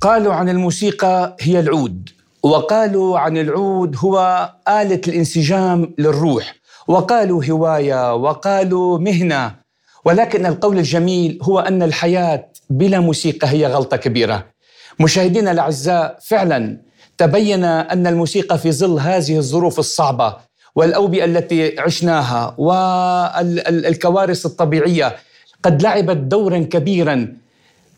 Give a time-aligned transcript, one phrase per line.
[0.00, 2.08] قالوا عن الموسيقى هي العود
[2.42, 6.54] وقالوا عن العود هو آلة الانسجام للروح
[6.88, 9.54] وقالوا هواية وقالوا مهنة
[10.04, 14.46] ولكن القول الجميل هو أن الحياة بلا موسيقى هي غلطة كبيرة.
[15.00, 16.80] مشاهدينا الأعزاء فعلا
[17.18, 20.36] تبين أن الموسيقى في ظل هذه الظروف الصعبة
[20.74, 25.16] والأوبئة التي عشناها والكوارث الطبيعية
[25.62, 27.36] قد لعبت دورا كبيرا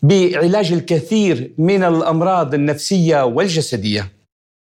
[0.03, 4.11] بعلاج الكثير من الأمراض النفسية والجسدية.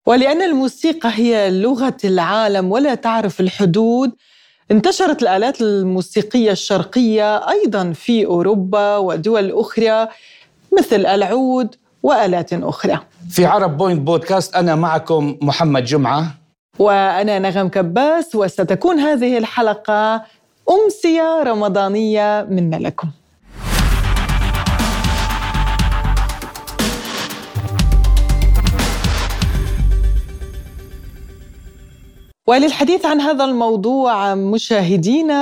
[0.08, 4.12] ولأن الموسيقى هي لغة العالم ولا تعرف الحدود
[4.72, 10.08] انتشرت الآلات الموسيقية الشرقية أيضا في أوروبا ودول أخرى
[10.80, 13.00] مثل العود وآلات أخرى.
[13.30, 16.36] في عرب بوينت بودكاست أنا معكم محمد جمعة
[16.80, 20.24] وأنا نغم كباس وستكون هذه الحلقة
[20.70, 23.08] أمسية رمضانية منا لكم.
[32.52, 35.36] وللحديث عن هذا الموضوع مشاهدينا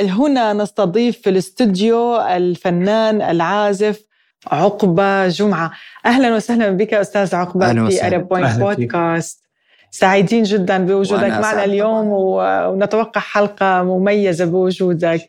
[0.00, 4.02] هنا نستضيف في الاستوديو الفنان العازف
[4.46, 5.72] عقبة جمعة.
[6.06, 9.44] أهلا وسهلا بك أستاذ عقبة في أرب بوينت بودكاست
[9.90, 15.20] سعيدين جدا بوجودك معنا اليوم ونتوقع حلقة مميزة بوجودك.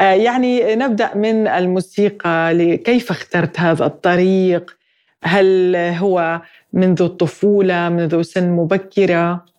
[0.00, 4.76] آه، يعني نبدأ من الموسيقى كيف اخترت هذا الطريق؟
[5.22, 6.40] هل هو
[6.72, 9.55] منذ الطفولة منذ سن مبكرة؟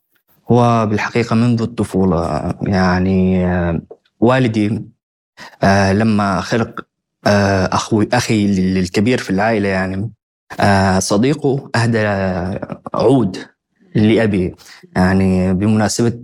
[0.52, 3.82] هو بالحقيقة منذ الطفولة يعني آه،
[4.20, 4.82] والدي
[5.64, 6.88] آه، لما خلق
[7.28, 10.12] آه، أخوي أخي الكبير في العائلة يعني
[11.00, 12.08] صديقه أهدى
[12.94, 13.38] عود
[13.96, 14.56] لأبي
[14.96, 16.24] يعني بمناسبة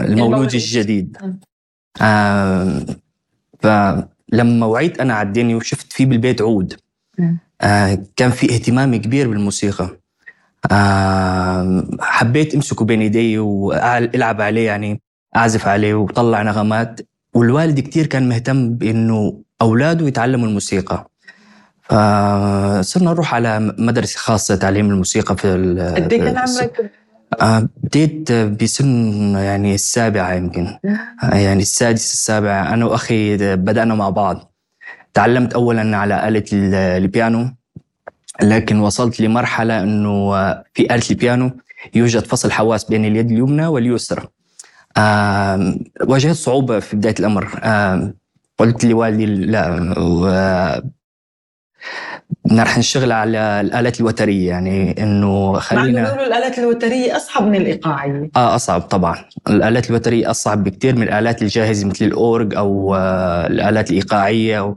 [0.00, 1.16] المولود الجديد.
[3.60, 6.74] فلما وعيت أنا على الدنيا وشفت في بالبيت عود
[8.16, 10.00] كان في اهتمام كبير بالموسيقى.
[12.00, 15.00] حبيت امسكه بين ايدي والعب عليه يعني
[15.36, 17.00] أعزف عليه وطلع نغمات.
[17.34, 21.10] والوالد كتير كان مهتم بإنه أولاده يتعلموا الموسيقى.
[21.82, 25.52] فصرنا نروح على مدرسة خاصة تعليم الموسيقى في
[25.96, 26.92] قد كان عمرك؟
[27.76, 30.66] بديت بسن يعني السابعة يمكن.
[31.32, 32.74] يعني السادس السابع.
[32.74, 34.52] أنا وأخي بدأنا مع بعض.
[35.14, 36.44] تعلمت أولا على آلة
[36.96, 37.50] البيانو.
[38.42, 40.32] لكن وصلت لمرحلة أنه
[40.74, 41.50] في آلة البيانو
[41.94, 44.26] يوجد فصل حواس بين اليد اليمنى واليسرى.
[46.06, 47.44] واجهت صعوبة في بداية الأمر.
[48.58, 50.82] قلت لوالدي لا
[52.52, 54.48] رح نشتغل على الآلات الوترية.
[54.48, 59.16] يعني إنه خلينا مع الآلات الوترية أصعب من الإيقاعية آه أصعب طبعا.
[59.50, 64.74] الآلات الوترية أصعب بكثير من الآلات الجاهزة مثل الأورج أو آه، الآلات الإيقاعية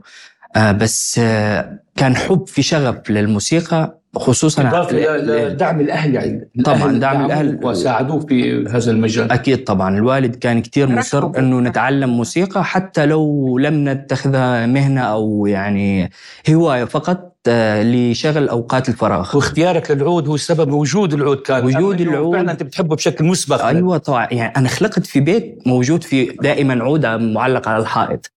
[0.56, 6.50] آه بس آه كان حب في شغف للموسيقى خصوصا إضافة دعم الأهل يعني.
[6.64, 7.60] طبعا دعم الأهل.
[7.62, 9.32] وساعدوه في هذا المجال.
[9.32, 9.96] أكيد طبعا.
[9.98, 16.10] الوالد كان كتير مصر أنه نتعلم موسيقى حتى لو لم نتخذها مهنة أو يعني
[16.50, 19.36] هواية فقط آه، لشغل أوقات الفراغ.
[19.36, 21.64] واختيارك للعود هو سبب وجود العود كان.
[21.64, 22.36] وجود العود.
[22.36, 23.64] فعلا أنت بتحبه بشكل مسبق.
[23.64, 24.28] أيوه طبعا.
[24.30, 28.30] يعني أنا خلقت في بيت موجود في دائما عودة معلقة على الحائط.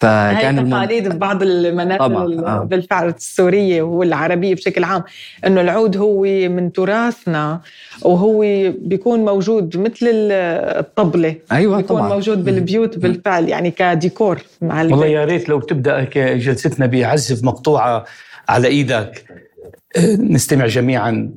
[0.00, 1.12] فكان هي تقاليد الم...
[1.12, 2.64] في بعض المناطق آه.
[2.64, 5.02] بالفعل السورية والعربية بشكل عام
[5.46, 7.60] إنه العود هو من تراثنا
[8.02, 8.40] وهو
[8.78, 14.92] بيكون موجود مثل الطبلة أيوه بيكون طبعا موجود بالبيوت بالفعل يعني كديكور مع البيت.
[14.92, 18.04] والله يا ريت لو تبدا جلستنا بعزف مقطوعة
[18.48, 19.24] على إيدك
[19.96, 21.30] آه، نستمع جميعا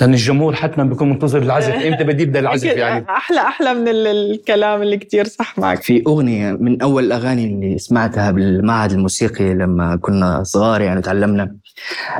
[0.00, 1.74] لأن الجمهور حتما بيكون منتظر العزف.
[1.86, 5.82] إمتى بدي يبدا العزف يعني؟ أحلى أحلى من الكلام اللي كتير صح معك.
[5.82, 11.56] في أغنية من أول الأغاني اللي سمعتها بالمعهد الموسيقي لما كنا صغار يعني تعلمنا.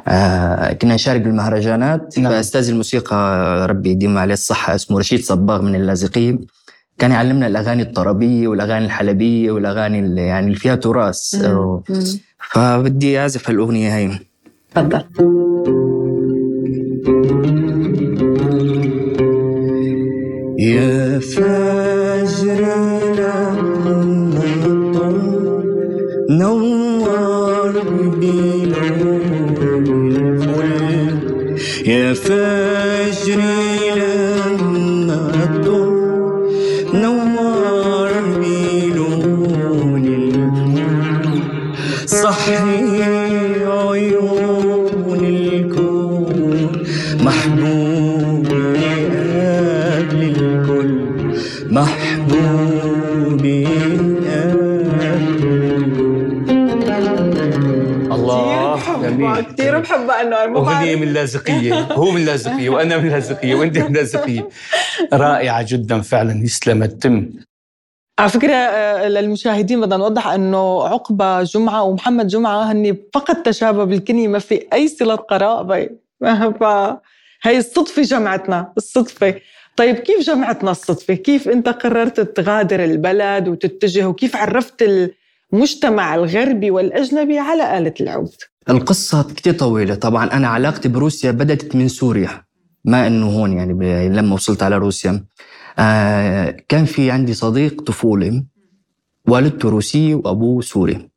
[0.08, 2.18] آه كنا نشارك بالمهرجانات.
[2.18, 2.32] نعم.
[2.32, 3.16] فأستاذ الموسيقى
[3.70, 6.38] ربي يديم عليه الصحة اسمه رشيد صباغ من اللاذقيه
[6.98, 11.36] كان يعلمنا الأغاني الطربية والأغاني الحلبية والأغاني اللي يعني اللي فيها تراث.
[12.38, 14.10] فبدي أعزف هالأغنية هي.
[14.74, 15.04] تفضل.
[21.14, 22.60] يا فجر
[23.18, 24.04] لما
[26.30, 27.72] نور
[28.20, 31.18] بلون الفل
[31.86, 33.40] يا فجر
[60.06, 61.80] بحبها إنه أغنية من لاذقية.
[61.80, 64.48] هو من لاذقية وأنا من لاذقية وأنت من لاذقية.
[65.12, 66.44] رائعة جدا فعلا.
[66.44, 67.30] يسلم التم.
[68.18, 74.28] على فكرة آه، للمشاهدين بدنا نوضح أنه عقبة جمعة ومحمد جمعة هني فقط تشابه بالكنية
[74.28, 75.88] ما في أي صلة قرابة
[76.60, 79.34] فهي الصدفة جمعتنا الصدفة.
[79.76, 85.10] طيب كيف جمعتنا الصدفة؟ كيف أنت قررت تغادر البلد وتتجه وكيف عرفت
[85.52, 88.34] المجتمع الغربي والأجنبي على آلة العود؟
[88.70, 89.94] القصة كتير طويلة.
[89.94, 92.44] طبعا أنا علاقتي بروسيا بدأت من سوريا
[92.84, 95.24] ما أنه هون يعني لما وصلت على روسيا.
[95.78, 98.44] آه كان في عندي صديق طفولة
[99.28, 101.10] والدته روسي وأبوه سوري.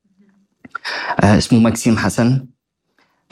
[1.24, 2.48] آه اسمه مكسيم حسن.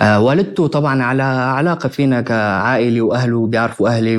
[0.02, 4.18] آه والدته طبعا على علاقة فينا كعائلة وأهله بيعرفوا أهلي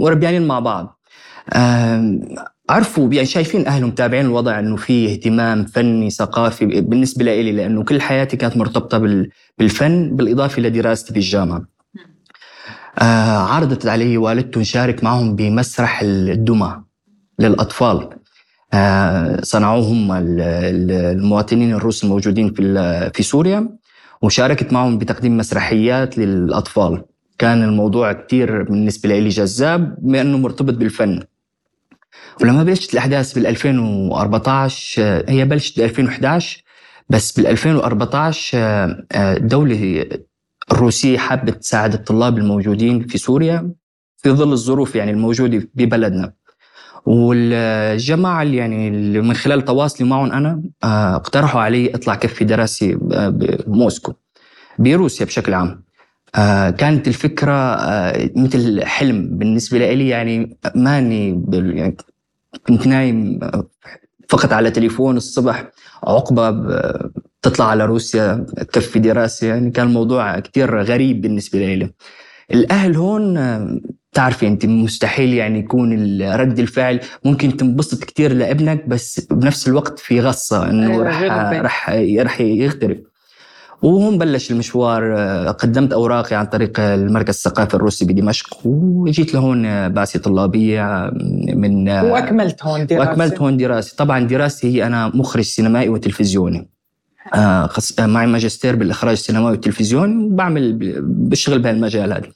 [0.00, 0.98] وربيانين مع بعض.
[1.52, 2.18] آه
[2.68, 8.00] عرفوا يعني شايفين أهلهم متابعين الوضع إنه في اهتمام فني ثقافي بالنسبة لي لأنه كل
[8.00, 9.26] حياتي كانت مرتبطة
[9.58, 11.64] بالفن بالإضافة لدراستي في الجامعة.
[12.98, 16.82] آه عرضت علي والدته نشارك معهم بمسرح الدمى
[17.38, 18.08] للأطفال.
[18.74, 23.68] آه صنعوه هم المواطنين الروس الموجودين في في سوريا
[24.22, 27.04] وشاركت معهم بتقديم مسرحيات للأطفال.
[27.38, 31.22] كان الموضوع كثير بالنسبة لي جذاب بما إنه مرتبط بالفن.
[32.40, 36.62] ولما بلشت الأحداث بال 2014 هي بلشت ب 2011
[37.08, 38.58] بس بال 2014
[39.14, 40.06] الدولة
[40.72, 43.72] الروسيه حابة تساعد الطلاب الموجودين في سوريا
[44.16, 46.32] في ظل الظروف يعني الموجودة ببلدنا.
[47.06, 54.12] والجماعة اللي يعني اللي من خلال تواصلي معهم أنا اقترحوا علي أطلع كفي دراسي بموسكو
[54.78, 55.85] بروسيا بشكل عام.
[56.78, 57.76] كانت الفكرة
[58.36, 61.96] مثل حلم بالنسبة لي يعني ماني يعني
[62.66, 63.40] كنت نايم
[64.28, 65.70] فقط على تليفون الصبح
[66.04, 66.50] عقبة
[67.42, 71.90] تطلع على روسيا تكفي دراسة يعني كان الموضوع كتير غريب بالنسبة لي.
[72.52, 73.36] الأهل هون
[74.12, 80.20] تعرفي أنت مستحيل يعني يكون رد الفعل ممكن تنبسط كتير لابنك بس بنفس الوقت في
[80.20, 81.22] غصة إنه أيوة رح
[81.52, 83.02] رح رح يغترب
[83.82, 85.16] وهون بلش المشوار
[85.48, 91.10] قدمت أوراقي عن طريق المركز الثقافي الروسي بدمشق وجيت لهون بعثة طلابية
[91.54, 93.08] من وأكملت هون دراسة.
[93.08, 93.96] وأكملت هون دراسة.
[93.96, 96.68] طبعا دراستي هي أنا مخرج سينمائي وتلفزيوني.
[97.98, 102.28] معي ماجستير بالإخراج السينمائي والتلفزيوني وبعمل بشتغل بهالمجال هذا.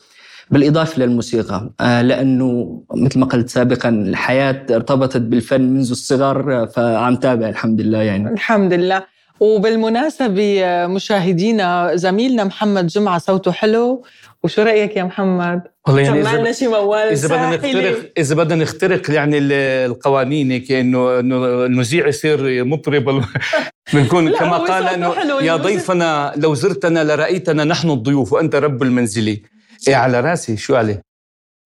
[0.50, 7.80] بالإضافة للموسيقى لأنه مثل ما قلت سابقا الحياة ارتبطت بالفن منذ الصغر فعم تابع الحمد
[7.80, 8.32] لله يعني.
[8.32, 9.19] الحمد لله.
[9.40, 14.04] وبالمناسبة مشاهدينا زميلنا محمد جمعة صوته حلو.
[14.42, 19.10] وشو رأيك يا محمد؟ والله يعني سمعنا شي موال إذا بدنا نخترق إذا بدنا نخترق
[19.10, 23.24] يعني القوانين هيك إنه إنه المذيع يصير مطرب
[23.94, 29.42] بنكون كما قال إنه يا ضيفنا لو زرتنا لرأيتنا نحن الضيوف وأنت رب المنزل.
[29.88, 31.02] إيه على رأسي شو عليه؟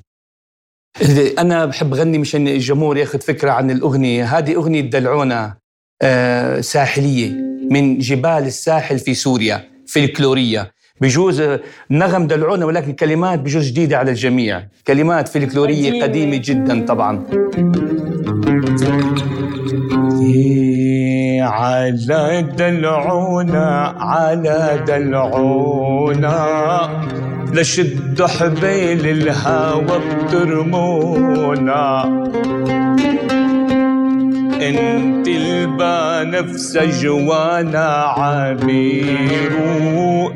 [1.39, 4.37] أنا بحب غني مشان الجمهور ياخذ فكرة عن الأغنية.
[4.37, 5.62] هذه أغنية دلعونا.
[6.05, 7.31] آه، ساحلية
[7.71, 10.71] من جبال الساحل في سوريا فلكلورية.
[11.01, 11.43] بجوز
[11.91, 14.63] نغم دلعونا ولكن كلمات بجوز جديدة على الجميع.
[14.87, 17.23] كلمات فلكلورية قديمة جدا طبعا.
[21.41, 26.37] على دلعونا على دلعونا.
[27.53, 31.83] لشد حبيل الهوى بترمونا.
[34.61, 39.51] أنت البا نفس جوانا عبير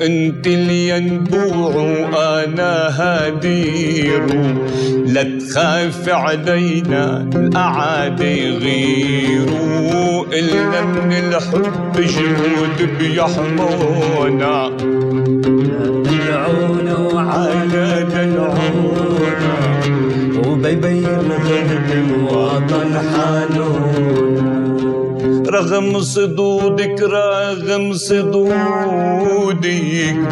[0.01, 1.75] أنت الينبوع
[2.13, 4.25] وأنا هدير.
[5.05, 14.69] لا تخاف علينا الاعادي غيروا إلنا من الحب جهود بيحمونا.
[16.07, 18.86] دلعونا وعلى دلعونا
[20.57, 24.57] وبيبين غرب الوطن حالونا
[25.49, 29.63] رغم صدودك رغم صدودك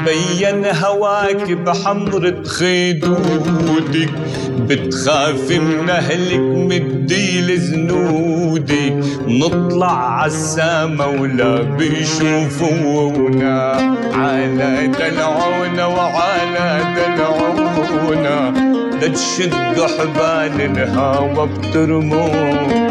[0.05, 4.10] بين هواك بحمرة خدودك.
[4.70, 8.94] بتخاف من أهلك مدي لزنودك
[9.27, 13.58] نطلع عالسما ولا بيشوفونا
[14.13, 18.75] على دلعونا وعلى دلعونا.
[19.05, 22.89] لتشد حبال الهوى بترمونا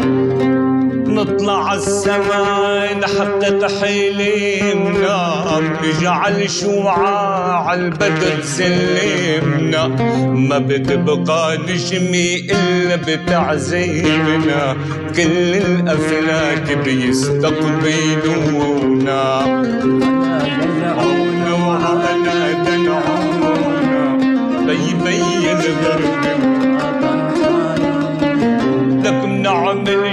[1.07, 5.45] نطلع السماء نحقق حلمنا
[5.83, 9.87] نجعل شوعة عالبدر سلمنا.
[10.33, 14.75] ما بتبقى نجمي إلا بتعزيمنا.
[15.15, 17.65] كل الأفلاك بيستقبلونا.
[29.45, 30.05] نعمل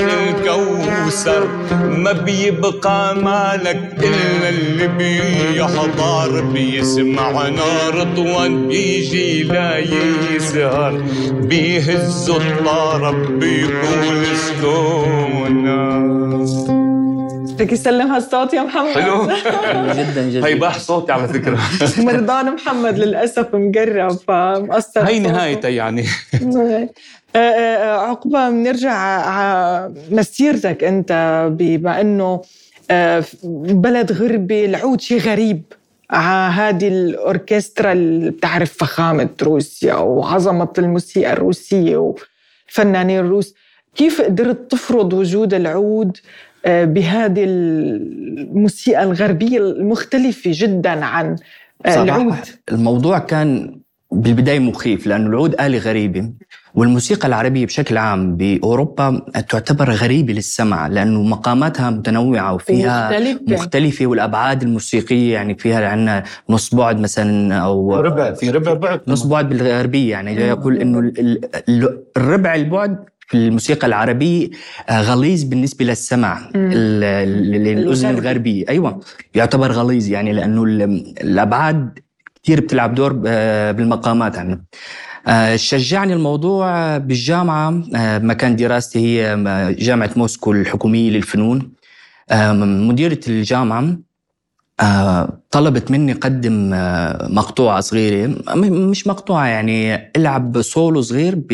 [0.00, 1.48] الكوثر
[1.88, 11.02] ما بيبقى مالك إلا اللي بيحضر بيسمع نار طوان بيجي لا يسهر.
[11.32, 15.62] بيهز الطرب بيقول سكونك
[17.52, 19.26] بدك يسلم هالصوت يا محمد؟ حلو.
[19.98, 20.46] جدا جدا.
[20.46, 21.58] هي باح صوتي على فكرة.
[22.06, 25.18] مرضان محمد للأسف مقرب فمقصر هي.
[25.18, 26.04] نهايتها يعني.
[26.34, 32.40] آه، آه، عقبة بنرجع على مسيرتك أنت بما
[32.90, 35.62] آه، بلد غربي العود شيء غريب.
[36.10, 43.54] على هذه الأوركسترا اللي بتعرف فخامة روسيا وعظمة الموسيقى الروسية والفنانين الروس
[43.94, 51.36] كيف قدرت تفرض وجود العود آه، بهذه الموسيقى الغربية المختلفة جدا عن
[51.86, 52.34] آه، العود.
[52.72, 53.78] الموضوع كان
[54.12, 56.30] بالبداية مخيف لأنه العود آلة غريبة
[56.74, 63.40] والموسيقى العربية بشكل عام بأوروبا تعتبر غريبة للسمع لأنه مقاماتها متنوعة وفيها مختلفة.
[63.54, 69.22] مختلفة والأبعاد الموسيقية يعني فيها عندنا نص بعد مثلا أو ربع في ربع بعد نص
[69.26, 74.50] بعد بالغربية يعني يقول إنه ال- ال- ال- الربع البعد في الموسيقى العربية
[74.88, 76.70] آه، غليظ بالنسبة للسمع مم.
[76.72, 78.18] ال- ال- الأذن الغربي.
[78.28, 79.00] الغربية أيوة
[79.34, 80.82] يعتبر غليظ يعني لأنه ال-
[81.20, 81.98] الأبعاد
[82.42, 84.60] كثير بتلعب دور آه، بالمقامات عندنا
[85.26, 89.36] آه، شجعني الموضوع بالجامعة آه، مكان دراستي هي
[89.78, 91.72] جامعة موسكو الحكومية للفنون
[92.88, 93.96] مديرة الجامعة
[94.80, 96.70] آه، طلبت مني قدم
[97.34, 101.52] مقطوعة صغيرة مش مقطوعة يعني ألعب سولو صغير ب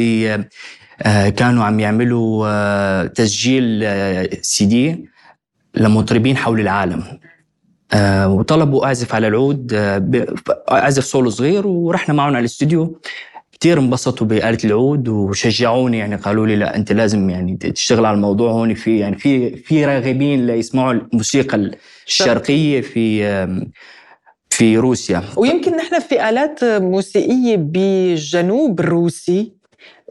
[1.36, 5.08] كانوا عم يعملوا آه، تسجيل آه، سي دي
[5.74, 7.04] لمطربين حول العالم.
[7.92, 10.34] آه، وطلبوا اعزف على العود آه،
[10.70, 13.00] اعزف سولو صغير ورحنا معهم على الاستوديو.
[13.52, 18.52] كثير انبسطوا بآلة العود وشجعوني يعني قالوا لي لا أنت لازم يعني تشتغل على الموضوع
[18.52, 18.74] هون.
[18.74, 21.70] في يعني في في راغبين ليسمعوا الموسيقى
[22.06, 23.26] الشرقية في
[24.50, 25.22] في روسيا.
[25.36, 29.58] ويمكن نحن في آلات موسيقية بالجنوب الروسي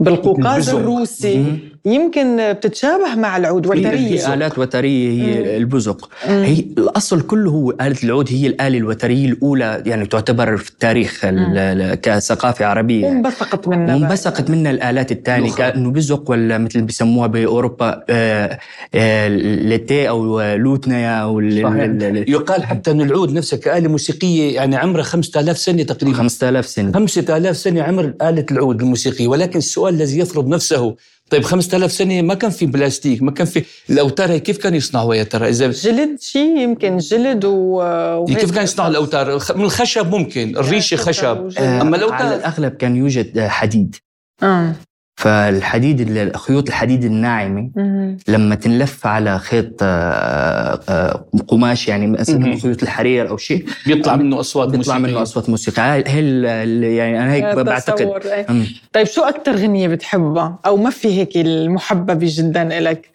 [0.01, 0.69] بالقوقاز.
[0.69, 1.57] الروسي مم.
[1.85, 5.21] يمكن بتتشابه مع العود في وترية آلات وترية مم.
[5.23, 6.43] هي البزق مم.
[6.43, 11.57] هي الأصل كله هو آلة العود هي الآلة الوترية الأولى يعني تعتبر في التاريخ ال-
[11.57, 13.15] ال- كثقافة عربية يعني.
[13.15, 13.95] وانبثقت منها.
[13.95, 15.71] وانبثقت منها الآلات الثانية الأخرى.
[15.71, 18.59] كأنه بزق ولا مثل بيسموها بأوروبا آه،
[18.95, 19.27] آه،
[19.67, 25.83] لتيه أو لوتنيا ال- يقال حتى أن العود نفسها كآلة موسيقية يعني عمرها 5000 سنة
[25.83, 30.95] تقريبا 5000 سنة 5000 سنة عمر آلة العود الموسيقية ولكن السؤال الذي يفرض نفسه
[31.29, 35.15] طيب 5000 سنة ما كان في بلاستيك ما كان في الأوتار هي كيف كانوا يصنعوا
[35.15, 37.51] يا ترى إذا جلد شيء يمكن جلد و...
[37.51, 38.37] وهيك.
[38.39, 41.57] كيف كانوا يصنعوا الأوتار الخ- من الخشب ممكن الريشة خشب وجلد.
[41.57, 43.95] آه، أما لو على كان- الأغلب كان يوجد حديد
[44.43, 44.75] آه.
[45.17, 48.17] فالحديد ال- خيوط الحديد الناعمة مم.
[48.27, 52.57] لما تنلف على خيط آه، آه، قماش يعني مثلا.
[52.61, 57.33] خيوط الحرير أو شيء بيطلع منه أصوات بيطلع موسيقية منه اصوات موسيقى ال- يعني أنا
[57.33, 58.45] هيك بعتقد إيه.
[58.93, 63.09] طيب شو أكثر غنية بتحبها أو ما في هيك المحببة جدا إلك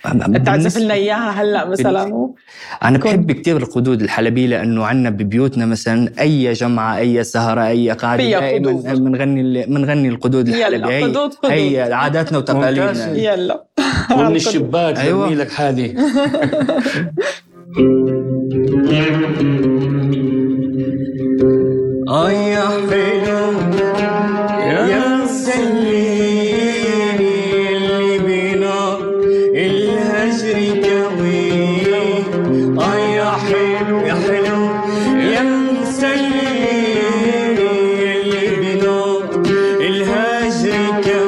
[0.45, 2.29] تعزف لنا إياها هلأ مثلا
[2.85, 8.23] أنا بحب كثير القدود الحلبية لأنه عندنا ببيوتنا مثلا أي جمعة أي سهرة أي قاعدة.
[8.95, 11.07] بنغني بنغني القدود الحلبية.
[11.51, 13.13] هي عاداتنا وتقاليدنا.
[13.17, 13.65] يلا.
[14.17, 15.35] ومن الشباك أيوة.
[15.35, 15.95] لك حالي
[22.09, 23.53] آه يا حلو
[24.69, 26.57] يا مسليني
[27.77, 28.99] اللي بينا
[29.55, 31.43] الهجر كوي
[33.17, 34.61] يا حلو يا حلو.
[35.33, 35.43] يا
[38.21, 38.99] اللي بينا
[39.81, 41.22] الهجر كوي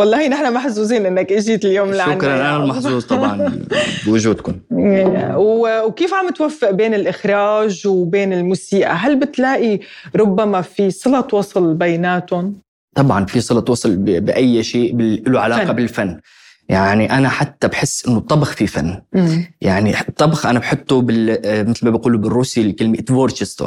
[0.00, 2.56] والله نحن محظوظين إنك إجيت اليوم لعنا شكرا أنا.
[2.56, 3.52] المحظوظ طبعا
[4.06, 4.54] بوجودكم
[5.36, 9.78] وكيف عم توفق بين الإخراج وبين الموسيقى؟ هل بتلاقي
[10.16, 12.54] ربما في صلة وصل بيناتهم؟
[12.94, 15.72] طبعا في صلة وصل بأي شيء له علاقة فن.
[15.72, 16.20] بالفن
[16.70, 19.02] يعني أنا حتى بحس إنه الطبخ في فن.
[19.60, 23.64] يعني الطبخ أنا بحطه بال آه، مثل ما بيقولوا بالروسي الكلمة تفورتشستو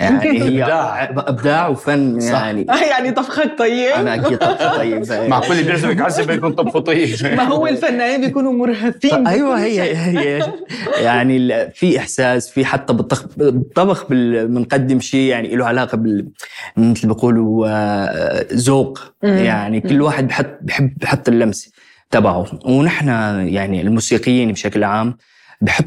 [0.00, 1.04] يعني هي إبداع.
[1.04, 2.32] إبداع وفن صح.
[2.32, 2.66] يعني.
[2.90, 5.04] يعني طبخك طيب؟ أنا أكيد طبخ طيب.
[5.30, 7.08] مع كل اللي بيعزمك عزم بيكون طبخه طيب.
[7.36, 9.96] ما هو الفنانين بيكونوا مرهفين أيوه هي.
[9.96, 10.52] هي.
[10.98, 16.28] يعني في إحساس في حتى بالطبخ بالطبخ بال- بنقدم شيء يعني له علاقة بال
[16.76, 18.98] مثل ما بيقولوا آه، ذوق.
[19.22, 19.30] مم.
[19.38, 21.70] يعني كل واحد بحط بحب بحط اللمسة.
[22.10, 22.46] تبعه.
[22.64, 23.08] ونحن
[23.48, 25.16] يعني الموسيقيين بشكل عام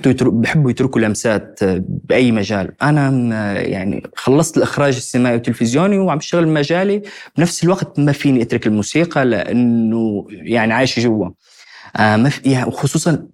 [0.05, 2.81] يترك بحبوا يتركوا لمسات بأي مجال.
[2.81, 3.09] أنا
[3.61, 7.01] يعني خلصت الإخراج السينمائي والتلفزيوني وعم بشتغل بمجالي
[7.37, 11.29] بنفس الوقت ما فيني أترك الموسيقى لأنه يعني عايشة جوا.
[11.95, 13.27] آه ما في يعني وخصوصا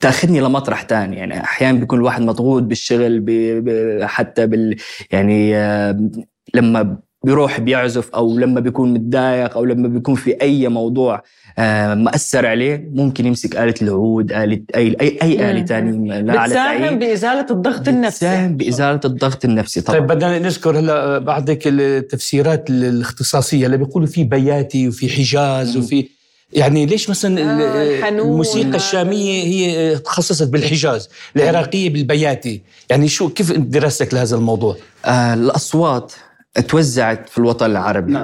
[0.00, 1.16] تأخذني لمطرح تاني.
[1.16, 3.20] يعني أحيانا بيكون الواحد مضغوط بالشغل.
[3.20, 4.04] ب...
[4.04, 4.76] حتى بال
[5.10, 6.10] يعني آه
[6.54, 11.22] لما بيروح بيعزف أو لما بيكون متضايق أو لما بيكون في أي موضوع
[11.58, 15.64] آه مأثر عليه ممكن يمسك آلة العود آلة أي أي, أي آلة مم.
[15.66, 20.78] تانية لا على بتساهم بإزالة الضغط النفسي بتساهم بإزالة الضغط النفسي طبعا طيب بدنا نذكر
[20.78, 25.76] هلا بعضك التفسيرات الاختصاصية اللي بيقولوا في بياتي وفي حجاز.
[25.76, 26.08] وفي
[26.52, 28.76] يعني ليش مثلا آه، الحنون الموسيقى.
[28.76, 36.12] الشامية هي تخصصت بالحجاز العراقية بالبياتي يعني شو كيف دراستك لهذا الموضوع آه الأصوات
[36.60, 38.18] توزعت في الوطن العربي.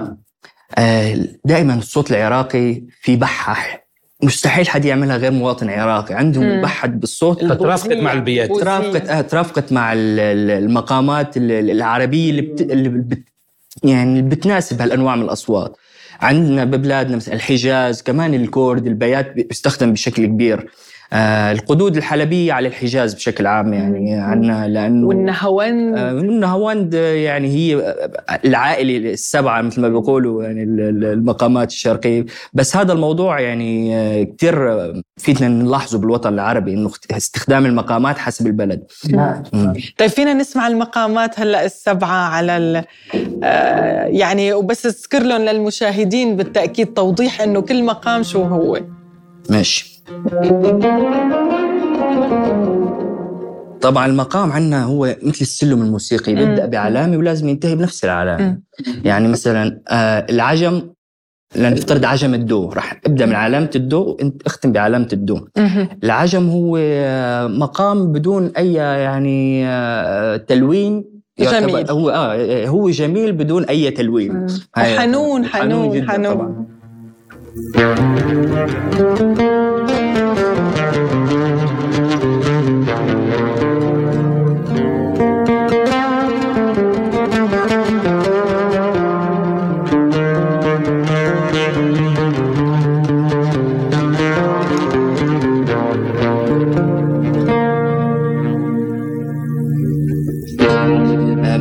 [0.78, 3.88] آه، دائما الصوت العراقي في بحح.
[4.22, 6.14] مستحيل حد يعملها غير مواطن عراقي.
[6.14, 6.58] عندهم.
[6.58, 7.44] يبحث بالصوت.
[7.44, 8.48] فترافقت مع البيات.
[8.48, 8.64] بوزية.
[8.64, 12.60] ترافقت آه ترافقت مع ال- ال- المقامات ال- ال- العربية اللي, بت...
[12.60, 13.18] اللي بت...
[13.82, 15.76] يعني اللي بتناسب هالأنواع من الأصوات.
[16.20, 20.70] عندنا ببلادنا مثل الحجاز كمان الكورد البيات بيستخدم بشكل كبير.
[21.12, 25.96] آه القدود الحلبية على الحجاز بشكل عام يعني عندنا لأنه والنهوان.
[25.98, 27.94] آه، النهاوند يعني هي
[28.44, 32.24] العائلة السبعة مثل ما بيقولوا يعني ال- ال- المقامات الشرقية.
[32.52, 38.46] بس هذا الموضوع يعني آه، كتير آه، فينا نلاحظه بالوطن العربي إنه استخدام المقامات حسب
[38.46, 38.82] البلد.
[39.52, 39.72] مم.
[39.98, 42.84] طيب فينا نسمع المقامات هلأ السبعة على ال
[43.44, 48.80] آه، يعني وبس اذكر لهم للمشاهدين بالتأكيد توضيح إنه كل مقام شو هو.
[49.50, 49.97] ماشي.
[53.80, 56.34] طبعا المقام عندنا هو مثل السلم الموسيقي.
[56.34, 58.58] بيبدأ بعلامة ولازم ينتهي بنفس العلامة.
[59.04, 60.82] يعني مثلا آه، العجم
[61.56, 65.40] لنفترض عجم الدو راح ابدأ من علامة الدو وانت أختم بعلامة الدو.
[66.04, 66.78] العجم هو
[67.48, 71.04] مقام بدون أي يعني آه، تلوين
[71.40, 71.90] جميل.
[71.90, 76.66] هو آه هو جميل بدون أي تلوين هاي- حنون حنون جداً حنون طبعاً.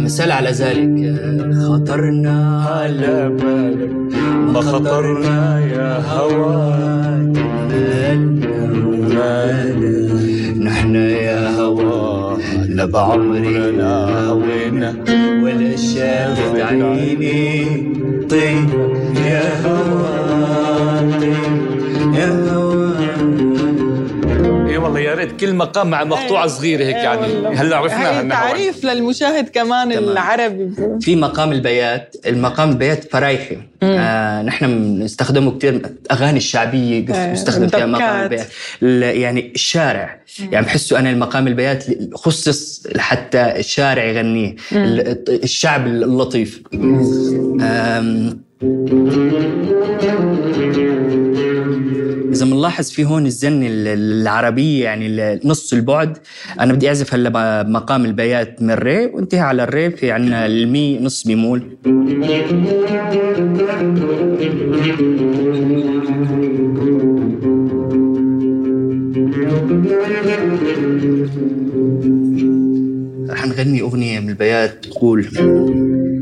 [0.07, 0.97] مثال على ذلك
[1.53, 3.56] خطرنا على بالك ما
[4.61, 6.97] خطرنا يا هوى.
[10.59, 12.37] نحن يا هوى.
[12.69, 13.93] لا بعمرنا
[14.29, 14.95] هوينا
[15.43, 17.65] ولا شافت عيني.
[18.29, 18.69] طيب
[19.25, 20.17] يا هوى
[21.21, 21.61] طيب
[22.13, 22.66] يا هوى.
[24.77, 27.61] اي والله يا ريت كل مقام مع مقطوعة صغيرة هيك إيه يعني والله.
[27.61, 28.29] هلأ عرفناها.
[28.29, 30.03] تعريف للمشاهد كمان تمام.
[30.03, 30.69] العربي
[31.01, 33.57] في مقام البيات المقام البيات فرايحي.
[33.83, 38.23] آه نحن بنستخدمه كثير اغاني الشعبية آه، بيستخدم فيها مقام.
[38.23, 38.47] البيات.
[38.83, 40.19] ال- يعني الشارع.
[40.51, 44.55] يعني بحسه أنا المقام البيات خصص لحتى الشارع يغنيه.
[44.71, 46.61] ال- الشعب اللطيف.
[52.33, 53.87] إذا بنلاحظ في هون الزن ال-
[54.21, 56.17] العربية يعني نص البعد
[56.59, 61.23] أنا بدي أعزف هلأ مقام البيات من ري وانتهي على الري في عنا المي نص
[61.27, 61.63] بيمول
[73.29, 75.27] رح نغني أغنية من البيات تقول.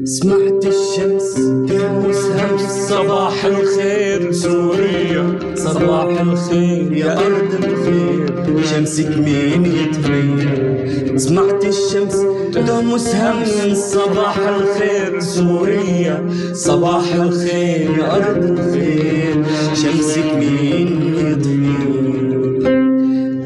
[0.05, 1.33] سمعت الشمس
[1.69, 5.39] تلمس همس صباح الخير سوريا.
[5.55, 8.63] صباح الخير يا أرض الخير.
[8.63, 11.17] شمسك مين يتغير.
[11.17, 16.29] سمعت الشمس تلمس همس صباح الخير سوريا.
[16.53, 19.43] صباح الخير يا أرض الخير.
[19.73, 22.29] شمسك مين يتغير.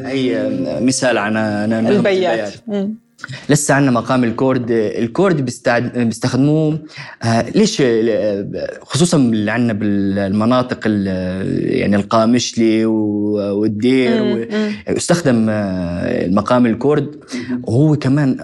[0.06, 0.50] هي
[0.82, 2.54] مثال عن أنا البيات.
[3.49, 5.45] لسه عندنا مقام الكورد الكورد.
[5.95, 6.79] بيستخدموه
[7.23, 8.49] آه ليش آه،
[8.82, 14.47] خصوصا اللي عندنا بالمناطق ال- يعني القامشلي والدير.
[14.89, 17.15] يستخدم آه، المقام الكورد
[17.63, 18.38] وهو كمان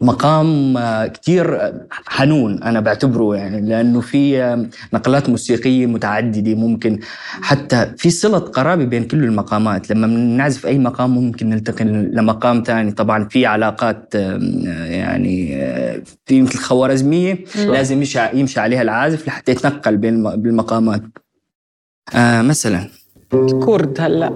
[0.00, 6.98] مقام آه، كتير حنون أنا بعتبره يعني لأنه في آه، نقلات موسيقية متعددة ممكن
[7.42, 9.90] حتى في صله قرابة بين كل المقامات.
[9.90, 14.38] لما بنعزف أي مقام ممكن ننتقل لمقام ثاني طبعا في علاقات آه،
[14.86, 18.02] يعني آه، في مثل خوارزمية لازم
[18.34, 21.02] يمشي عليها العازف لحتى يتنقل بين الم- بالمقامات.
[22.14, 22.88] آه مثلا.
[23.64, 24.30] كرد هلأ.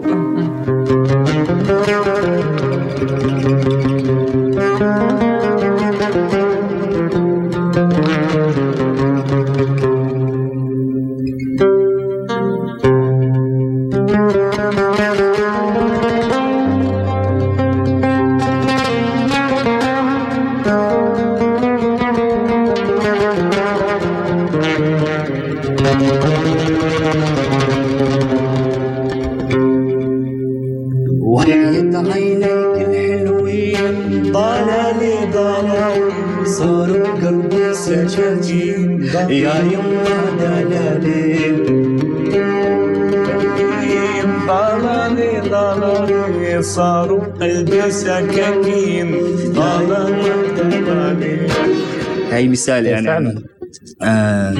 [46.68, 49.16] صاروا قلبي سكاكين
[49.52, 51.48] ضلالي
[52.32, 53.06] هاي مثال يعني.
[53.06, 53.42] فعلا.
[54.02, 54.52] آه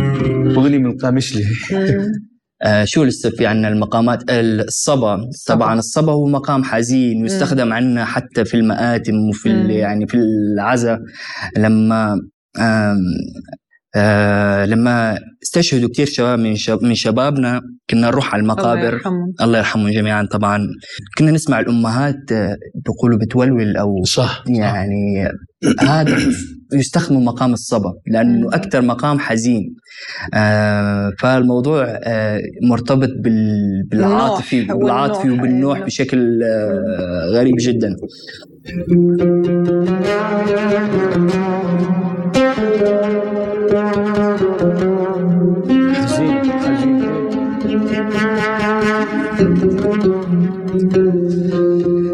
[0.57, 1.45] اغنيه من قامشلي
[2.63, 5.21] آه شو لسه في عنا المقامات؟ الصبا.
[5.47, 9.49] طبعا الصبا هو مقام حزين ويستخدم عنا حتى في المآتم وفي.
[9.69, 10.99] يعني في العزاء.
[11.57, 12.21] لما
[13.97, 18.95] آه لما استشهدوا كثير شباب من شب من شبابنا كنا نروح على الله المقابر.
[18.95, 20.67] يرحمه الله يرحمهم جميعا طبعا.
[21.19, 22.17] كنا نسمع الأمهات
[22.85, 25.29] بيقولوا بتولول أو صح يعني
[25.81, 26.17] هذا
[26.75, 28.49] يستخدموا مقام الصبا لأنه.
[28.53, 29.75] أكثر مقام حزين.
[30.35, 33.49] آه فالموضوع آه مرتبط بال
[33.91, 35.87] بالعاطفي بالعاطفي وبالنوح أيوة.
[35.87, 37.97] بشكل آه غريب جدا.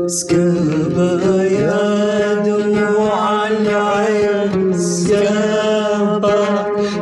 [0.06, 4.72] سكابة يا دموع العين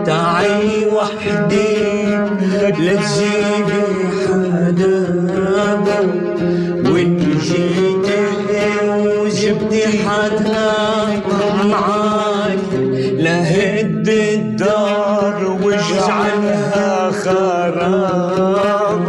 [0.06, 1.76] تعي وحدي
[2.52, 3.84] لا تجيبي
[4.28, 5.02] حدا
[6.90, 8.24] وإن جيتي
[9.20, 10.72] وجبتي حدا
[11.64, 12.68] معاك
[13.24, 19.04] لهد الدار واجعلها خراب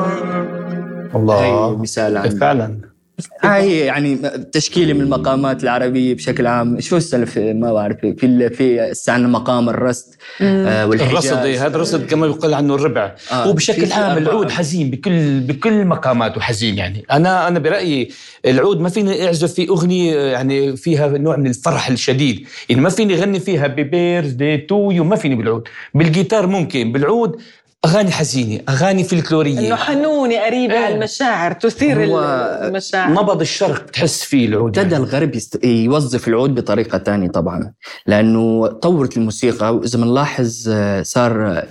[1.15, 1.77] الله.
[1.82, 2.92] مثال عن فعلا.
[3.42, 4.16] هاي يعني
[4.52, 6.80] تشكيله من المقامات العربية بشكل عام.
[6.80, 7.98] شو السلف؟ ما بعرف.
[8.02, 11.12] في في استعنا مقام الرست آه والحجاز.
[11.12, 13.16] الراست إيه، هذا الراست كما يقال عنه الربع.
[13.32, 14.18] آه، وبشكل عام.
[14.18, 17.06] العود حزين بكل بكل مقاماته حزين يعني.
[17.12, 18.10] أنا أنا برأيي
[18.46, 22.48] العود ما فيني أعزف في أغنية يعني فيها نوع من الفرح الشديد.
[22.70, 25.68] يعني ما فيني أغني happy birthday to you ما فيني بالعود.
[25.94, 26.92] بالجيتار ممكن.
[26.92, 27.42] بالعود
[27.86, 30.80] أغاني حزينة أغاني إنه فلكلوريه حنونه قريبة إيه.
[30.86, 35.04] على المشاعر تثير المشاعر نبض الشرق تحس فيه العود ابتدى يعني.
[35.06, 35.65] الغرب يست...
[35.65, 37.74] يوظف العود بطريقة تانية طبعا
[38.08, 41.63] لأنه طورت الموسيقى وإذا بنلاحظ آه، صار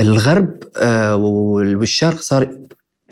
[0.00, 2.48] الغرب آه، وال- والشرق صار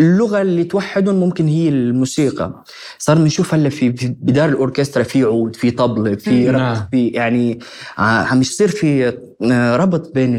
[0.00, 2.64] اللغة اللي توحدهم ممكن هي الموسيقى
[2.98, 3.88] صار بنشوف هلا في
[4.20, 6.56] بدار الأوركسترا في عود في طبلة في نعم.
[6.72, 7.58] رقص في يعني
[7.98, 9.12] ع- عم يصير في
[9.52, 10.36] آه، ربط بين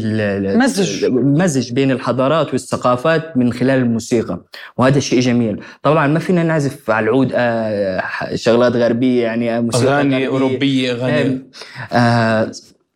[0.58, 1.06] مزج.
[1.12, 4.42] مزج بين الحضارات والثقافات من خلال الموسيقى
[4.78, 8.04] وهذا شيء جميل طبعا ما فينا نعزف على العود آه،
[8.36, 10.28] شغلات غربية يعني آه، موسيقى أغاني.
[10.28, 11.50] أوروبية أغاني
[11.94, 12.52] آه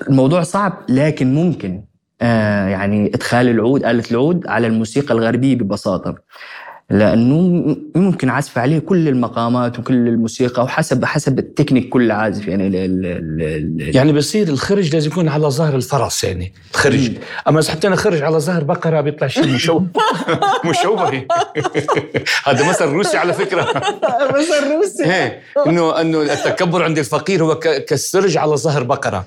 [0.09, 6.15] الموضوع صعب لكن ممكن آه يعني إدخال العود آلة العود على الموسيقى الغربية ببساطة.
[6.89, 12.47] لأنه ممكن عزف عليه كل المقامات وكل الموسيقى وحسب حسب التكنيك كل عازف.
[12.47, 13.41] يعني ال ال ال
[13.81, 16.53] ال يعني بصير الخرج لازم يكون على ظهر الفرس يعني.
[16.73, 17.11] الخرج
[17.47, 19.85] أما إذا حطينا خرج على ظهر بقرة بيطلع شيء مشوه.
[20.69, 21.11] مشوه.
[22.47, 23.63] هذا مثل روسي على فكرة.
[24.35, 29.25] بس الروسي إيه انه إنه التكبر عند الفقير هو ك- كالسرج على ظهر بقرة.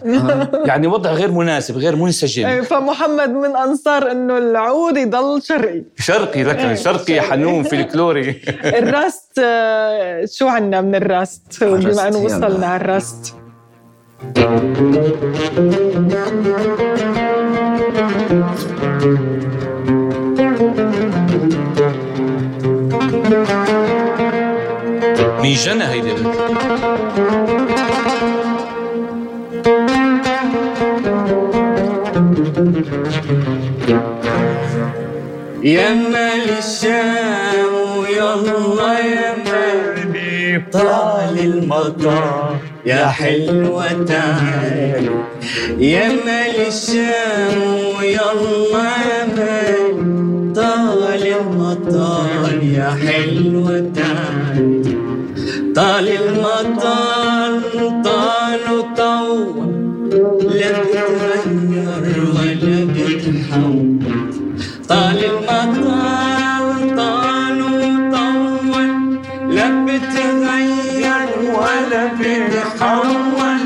[0.64, 2.46] يعني وضع غير مناسب غير منسجم.
[2.46, 5.82] إيه، فمحمد من أنصار إنه العود يضل شرقي.
[5.98, 8.40] شرقي لكن شرقي حنون فلكلوري
[8.80, 12.18] الراست آه، شو عنا من الراست؟ بما إنه.
[12.18, 13.34] وصلنا على الراست.
[25.42, 26.12] من جنى هيدي
[33.88, 34.17] يا
[35.62, 45.10] مال الشام ويلا يا مربي طال المطار يا حلوة تعالي
[45.78, 47.58] يا مال الشام
[47.98, 48.22] ويلا
[49.10, 54.96] يا مال طال المطار يا حلوة تعالي
[55.76, 57.60] طال المطار
[58.04, 59.68] طال وطول
[60.40, 64.07] لا بتغير ولا بتحول
[64.88, 68.90] طال المطار طال وطول
[69.54, 73.58] لا بتغير ولا بتحول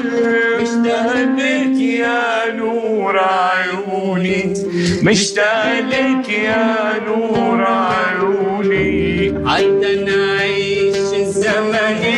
[0.61, 4.55] مشتاق لك يا نور عيوني
[5.03, 9.33] مشتاق لك يا نور عيوني.
[9.47, 11.75] عدنا نعيش الزمن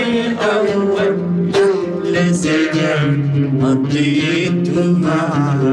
[0.06, 1.16] الأول
[1.54, 3.14] أحلى زمان
[3.62, 5.63] قضيته معاكي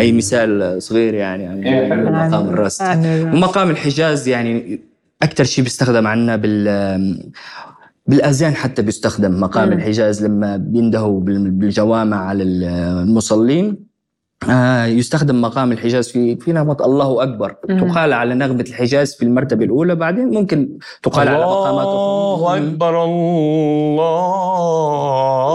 [0.00, 4.80] هي مثال صغير يعني عن مقام الرست ومقام الحجاز يعني
[5.22, 7.30] أكثر شيء بيستخدم عندنا بال
[8.06, 9.72] بالأذان حتى بيستخدم مقام مم.
[9.72, 13.90] الحجاز لما بيندهوا بال- بالجوامع على المصلين.
[14.50, 17.54] آه، يستخدم مقام الحجاز في في نغمة الله أكبر.
[17.68, 17.80] مم.
[17.88, 22.56] تقال على نغمة الحجاز في المرتبة الأولى بعدين ممكن تقال على مقامات الله.
[22.56, 23.04] أكبر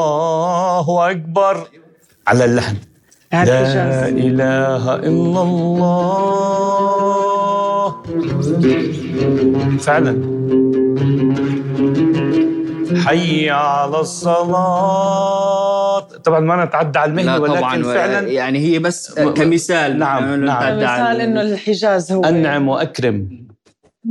[0.06, 1.68] الله أكبر.
[2.28, 2.76] على اللحن.
[3.44, 6.36] لا إله إلا الله.
[9.80, 10.36] فعلا.
[13.06, 16.00] حي على الصلاة.
[16.00, 20.00] طبعا ما نتعدى على المهنة لا ولكن طبعا فعلا يعني هي بس كمثال.
[20.00, 20.78] نعم، يعني نعم.
[20.78, 22.24] مثال إنه الحجاز هو.
[22.24, 23.48] أنعم وأكرم.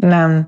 [0.02, 0.44] نعم.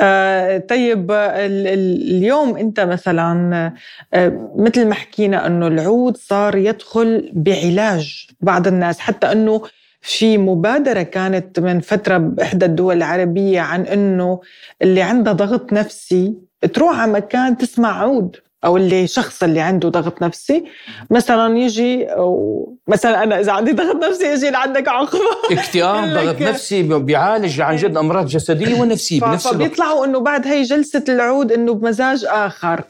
[0.00, 3.72] آه طيب ال- ال- اليوم انت مثلا
[4.14, 9.62] آه مثل ما حكينا إنه العود صار يدخل بعلاج بعض الناس حتى إنه
[10.00, 14.40] في مبادرة كانت من فترة بإحدى الدول العربية عن إنه
[14.82, 16.34] اللي عنده ضغط نفسي
[16.74, 18.36] تروح على مكان تسمع عود.
[18.64, 20.64] أو اللي شخص اللي عنده ضغط نفسي.
[21.10, 25.20] مثلا يجي أو مثلا أنا إذا عندي ضغط نفسي يجي لعندك عقبة.
[25.50, 29.56] اكتئاب ضغط نفسي بيعالج عن جد أمراض جسدية ونفسية ف- بنفس الوقت.
[29.62, 32.80] فبيطلعوا إنه بعد هي جلسة العود إنه بمزاج آخر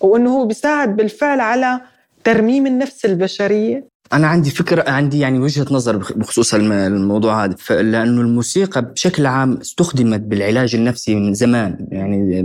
[0.00, 1.80] وإنه هو بيساعد بالفعل على
[2.24, 3.92] ترميم النفس البشرية.
[4.12, 7.56] أنا عندي فكرة عندي يعني وجهة نظر بخ- بخصوص الم- الموضوع هذا.
[7.70, 12.42] لأنه الموسيقى بشكل عام استخدمت بالعلاج النفسي من زمان يعني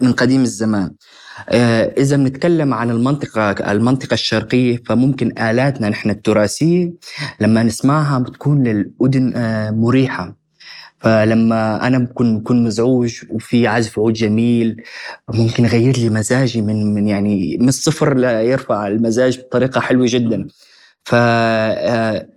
[0.00, 0.90] من قديم الزمان.
[1.48, 6.92] آه، إذا بنتكلم عن المنطقة المنطقة الشرقية فممكن آلاتنا نحن التراثية
[7.40, 10.40] لما نسمعها بتكون للأذن آه، مريحة.
[10.98, 14.82] فلما أنا بكون بكون مزعوج وفي عزف عود جميل
[15.34, 20.48] ممكن يغير لي مزاجي من من يعني من الصفر ليرفع المزاج بطريقة حلوة جدا.
[21.04, 22.28] ف آه،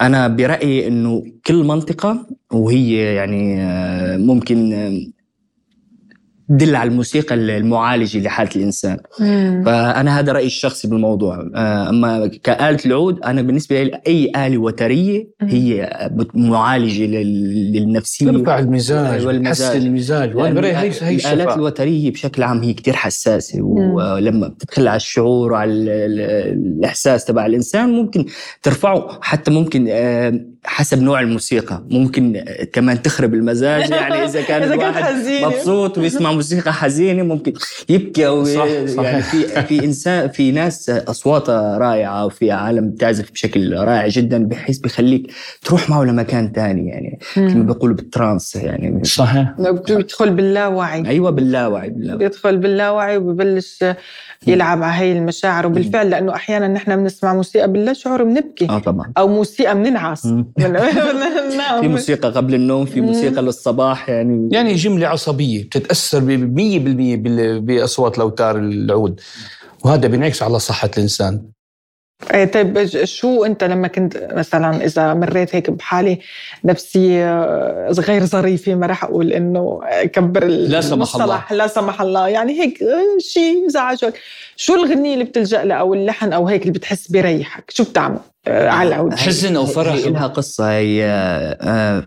[0.00, 3.56] أنا برأيي إنه كل منطقة وهي يعني
[4.18, 5.13] ممكن
[6.50, 8.96] آه، تدل على الموسيقى المعالجة لحالة الإنسان.
[9.64, 11.50] فأنا هذا رأيي الشخصي بالموضوع.
[11.54, 18.26] آه، أما كآلة العود أنا بالنسبة لي أي آلة وترية هي بت- معالجة لل- للنفسية.
[18.30, 19.68] ترفع المزاج والمزاج.
[19.68, 20.36] تحسن المزاج.
[20.36, 21.54] وأنا هي هي الآلات الشفاء.
[21.54, 27.46] الوترية بشكل عام هي كتير حساسة ولما بتدخل على الشعور وعلى ال- ال- الإحساس تبع
[27.46, 28.24] الإنسان ممكن
[28.62, 31.84] ترفعه حتى ممكن آه، حسب نوع الموسيقى.
[31.90, 35.44] ممكن آه، كمان تخرب المزاج يعني إذا كان إذا كان.
[35.44, 37.52] مبسوط ويسمع موسيقى حزينة ممكن
[37.88, 39.30] يبكي أو صح، يعني صحيح.
[39.30, 45.32] في في إنسان في ناس أصواتها رائعة وفي عالم بتعزف بشكل رائع جدا بحيث بيخليك
[45.62, 47.18] تروح معه لمكان تاني يعني.
[47.34, 49.04] كما بيقولوا بالترانس يعني.
[49.04, 49.54] صحيح.
[49.88, 51.06] بيدخل باللاوعي.
[51.06, 52.18] أيوه باللاوعي باللاوعي.
[52.18, 53.84] بيدخل باللاوعي وببلش
[54.46, 55.66] يلعب على هي المشاعر.
[55.66, 59.12] وبالفعل لأنه أحيانا نحن بنسمع موسيقى باللا شعور بنبكي آه طبعا.
[59.18, 60.26] أو موسيقى بننعس.
[61.80, 64.48] في موسيقى قبل النوم في موسيقى للصباح يعني.
[64.52, 69.20] يعني جملة عصبية بتتأثر ب 100% بال- بأصوات الأوتار العود.
[69.84, 71.42] وهذا بينعكس على صحة الإنسان.
[72.34, 76.18] إيه طيب شو أنت لما كنت مثلا إذا مريت هيك بحالة
[76.64, 79.80] نفسية آه، غير ظريفة ما راح أقول إنه
[80.12, 82.28] كبر لا سمح المصطلح لا سمح الله.
[82.28, 84.14] يعني هيك آه، شيء زعجك.
[84.56, 88.68] شو الغنية اللي بتلجأ لها أو اللحن أو هيك اللي بتحس بريحك؟ شو بتعمل؟ آه،
[88.68, 89.14] على العود.
[89.14, 90.70] حزن أو فرح؟ هي لها قصة.
[90.70, 91.04] هي
[91.60, 92.06] آه،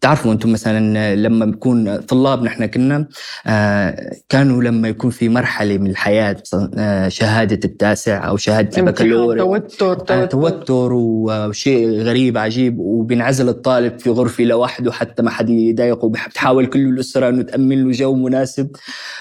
[0.00, 3.08] تعرفوا أنتم مثلا لما بيكون طلاب نحن كنا
[3.46, 6.36] آه، كانوا لما يكون في مرحلة من الحياة
[6.78, 9.58] آه، شهادة التاسع أو شهادة البكالوريا.
[9.58, 10.26] توتر آه، توتر.
[10.26, 16.80] توتر وشيء غريب عجيب وبينعزل الطالب في غرفة لوحده حتى ما حد يضايقه بتحاول كل
[16.80, 18.70] الأسرة أنه تأمن له جو مناسب.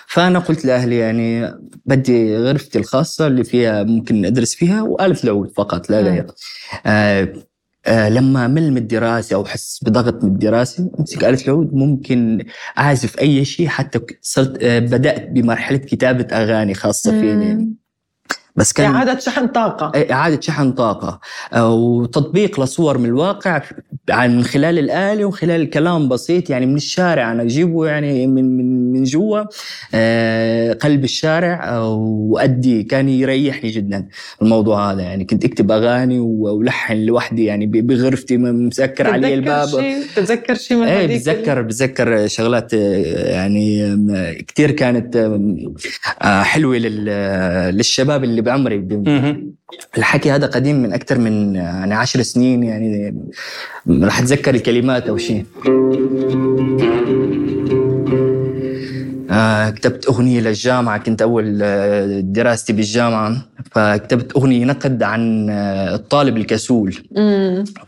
[0.07, 1.53] فأنا قلت لأهلي يعني
[1.85, 5.99] بدي غرفتي الخاصة اللي فيها ممكن أدرس فيها وآلة العود فقط لا.
[6.01, 6.25] غير
[7.87, 12.45] آه لما مل من الدراسة أو أحس بضغط من الدراسة أمسك آلة العود ممكن
[12.77, 17.75] أعزف أي شيء حتى صرت آه بدأت بمرحلة كتابة أغاني خاصة فيني.
[18.57, 19.91] بس كان إعادة شحن طاقة.
[20.11, 21.19] إعادة شحن طاقة.
[21.53, 23.61] آه، وتطبيق لصور من الواقع
[24.09, 28.57] عن من خلال الآلة ومن خلال كلام بسيط يعني من الشارع أنا أجيبه يعني من
[28.57, 29.43] من من جوا
[29.93, 34.07] آه، قلب الشارع آه، وأدي كان يريحني جدا
[34.41, 35.01] الموضوع هذا.
[35.01, 39.67] يعني كنت أكتب أغاني ولحن لوحدي يعني بغرفتي مسكر علي الباب.
[39.67, 43.97] شيء؟ تتذكر شيء من إيه بتذكر بتذكر شغلات يعني
[44.47, 45.17] كثير كانت
[46.77, 48.77] لل- للشباب اللي بعمري.
[49.97, 53.15] الحكي هذا قديم من أكثر من يعني عشر سنين يعني
[53.89, 55.45] راح أتذكر الكلمات أو شيء
[59.31, 63.37] آه كتبت أغنية للجامعة كنت أول آه، دراستي بالجامعة
[63.71, 66.93] فكتبت أغنية نقد عن آه، الطالب الكسول.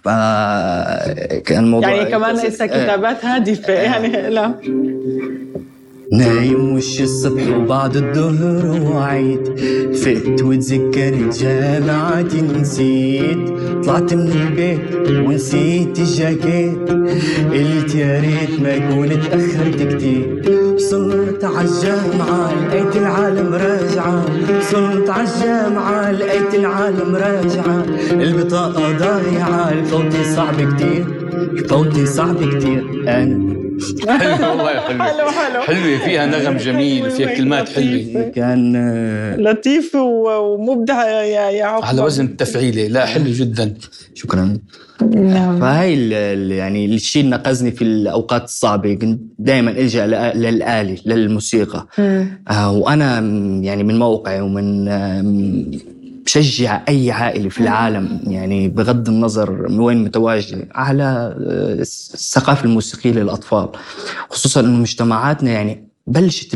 [0.03, 2.65] فكان الموضوع يعني كمان ليس آه.
[2.65, 4.53] كتابات هادفة يعني لا
[6.11, 9.47] نايم وش الصبح وبعد الظهر وعيت
[9.95, 13.49] فقت وتذكرت جامعتي نسيت.
[13.83, 16.89] طلعت من البيت ونسيت الجاكيت.
[17.51, 20.41] قلت يا ريت ما كنت تأخرت كتير.
[20.77, 24.25] صرت عالجامعة لقيت العالم راجعة.
[24.61, 27.85] صرت عالجامعة لقيت العالم راجعة.
[28.11, 31.05] البطاقة ضايعة الفوتي صعب كتير.
[31.53, 32.83] الفوتي صعب كتير.
[33.07, 33.68] أنا
[34.07, 35.61] حلو والله حلو حلو حلو.
[35.61, 38.23] حلوة فيها نغم جميل فيها كلمات حلوة.
[38.35, 42.87] كان آه، لطيف و- ومبدع يا يا عقبة على وزن التفعيلة.
[42.87, 43.73] لا حلو جدا.
[44.15, 44.57] شكرا.
[45.15, 45.63] نعم.
[45.63, 48.93] ال- يعني الشيء اللي نقزني في الأوقات الصعبة.
[48.93, 51.87] كنت دائما إلجأ للآلة للموسيقى.
[52.49, 53.19] آه وأنا
[53.63, 55.71] يعني من موقعي ومن آم،
[56.29, 61.73] بشجع أي عائلة في العالم يعني بغض النظر من وين متواجدة على آه،
[62.13, 63.69] الثقافة الموسيقية للأطفال
[64.29, 66.49] خصوصا إنه مجتمعاتنا يعني بلشت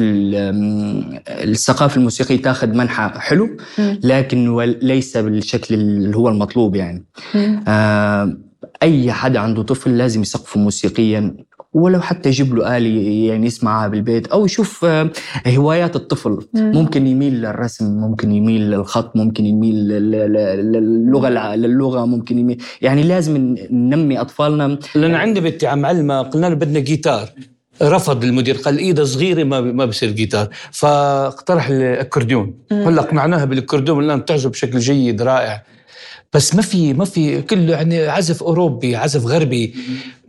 [1.27, 3.57] الثقافة الموسيقية تاخذ منحى حلو.
[3.79, 7.05] لكن ليس بالشكل اللي هو المطلوب يعني.
[7.67, 8.37] آه،
[8.83, 11.35] أي حدا عنده طفل لازم يثقفه موسيقيا
[11.73, 12.89] ولو حتى يجيب له آلة
[13.27, 15.09] يعني يسمعها بالبيت أو يشوف آه،
[15.47, 16.39] هوايات الطفل.
[16.53, 16.71] مم.
[16.75, 22.61] ممكن يميل للرسم ممكن يميل للخط ممكن يميل لل- لل- للغة للغة ممكن يميل.
[22.81, 24.77] يعني لازم ننمي أطفالنا.
[24.95, 27.29] لأن عندي بنتي عم علمها قلنا له بدنا جيتار.
[27.81, 30.47] رفض المدير قال إيده صغيرة ما ما بصير جيتار.
[30.71, 32.53] فاقترح الأكورديون.
[32.71, 35.63] هلأ اقنعناها بالأكورديون قلنا بتعزف بشكل جيد رائع.
[36.33, 39.75] بس ما في ما في كله يعني عزف أوروبي عزف غربي.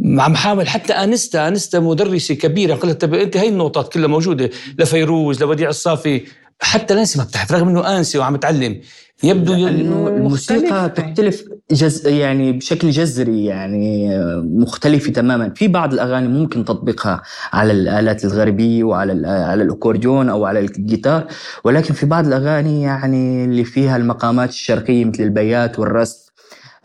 [0.05, 2.75] عم حاول حتى أنستا أنستا مدرسة كبيرة.
[2.75, 6.23] قلت طب إنت هي النوتات كلها موجودة لفيروز لوديع الصافي.
[6.61, 8.81] حتى نانسي ما بتعرف رغم إنه آنسي وعم تعلم.
[9.25, 10.89] يبدو الموسيقى.
[10.89, 18.25] تختلف جز يعني بشكل جذري يعني مختلفة تماما في بعض الأغاني ممكن تطبيقها على الآلات
[18.25, 21.27] الغربية وعلى ال- على الأكورديون أو على الجيتار
[21.65, 26.24] ولكن في بعض الأغاني يعني اللي فيها المقامات الشرقية مثل البيات والرست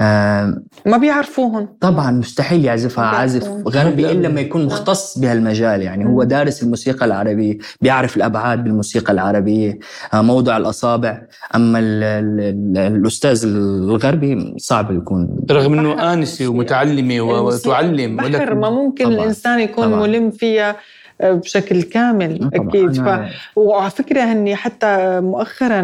[0.01, 3.43] آه، ما بيعرفوهم طبعا مستحيل يعزفها عازف.
[3.67, 5.81] غربي إلا لما يكون مختص بهالمجال.
[5.81, 9.79] يعني هو دارس الموسيقى العربيه بيعرف الأبعاد بالموسيقى العربية
[10.13, 11.21] آه، موضع الأصابع.
[11.55, 12.39] أما ال ال
[12.77, 15.29] ال الأستاذ الغربي صعب يكون.
[15.51, 19.15] رغم إنه انسه ومتعلمة وتعلم بحر ما ممكن طبعاً.
[19.17, 20.07] الإنسان يكون طبعاً.
[20.07, 20.75] ملم فيها.
[21.21, 22.69] بشكل كامل طبعاً.
[22.69, 22.93] أكيد.
[23.01, 23.19] ف...
[23.55, 25.81] وعلى فكرة هني حتى مؤخرا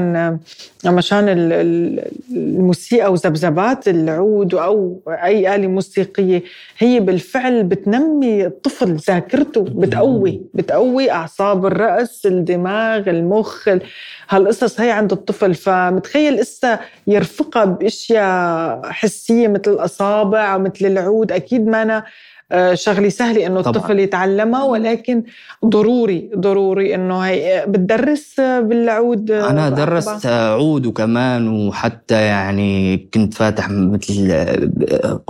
[0.85, 6.43] مشان ال- ال- الموسيقى وذبذبات العود أو أي آلة موسيقية
[6.77, 13.81] هي بالفعل بتنمي الطفل ذاكرته بتقوي بتقوي أعصاب الرأس الدماغ المخ ال-
[14.29, 15.53] هالقصص هي عند الطفل.
[15.55, 22.03] فمتخيل إسا يرفقها بأشياء حسية مثل الأصابع مثل العود؟ أكيد ما أنا
[22.51, 23.59] آه، شغلة سهلة إنه.
[23.59, 25.23] الطفل يتعلمها ولكن
[25.65, 33.69] ضروري ضروري إنه هي بتدرس بالعود أنا بعقبة؟ درست عود وكمان وحتى يعني كنت فاتح
[33.69, 34.33] مثل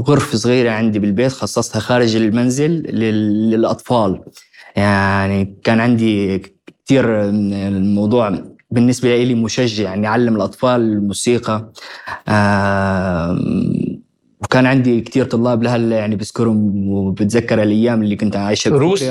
[0.02, 4.22] غرفة صغيرة عندي بالبيت خصصتها خارج المنزل لل- للأطفال
[4.76, 6.42] يعني كان عندي
[6.86, 8.40] كثير الموضوع
[8.72, 11.72] بالنسبة لي مشجع اني اعلم الأطفال الموسيقى
[12.28, 13.40] آم،
[14.42, 19.04] وكان كان عندي كثير طلاب لهلا يعني بذكرهم وبتذكر الأيام اللي كنت عايشها روس؟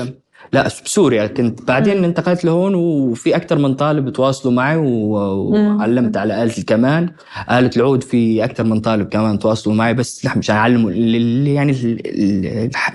[0.53, 4.77] لا بسوريا كنت بعدين انتقلت لهون وفي أكثر من طالب تواصلوا معي.
[4.77, 7.09] وعلمت على آلة الكمان.
[7.51, 11.71] آلة العود في أكثر من طالب كمان تواصلوا معي بس لا مش أعلموا اللي يعني
[11.71, 12.01] ال-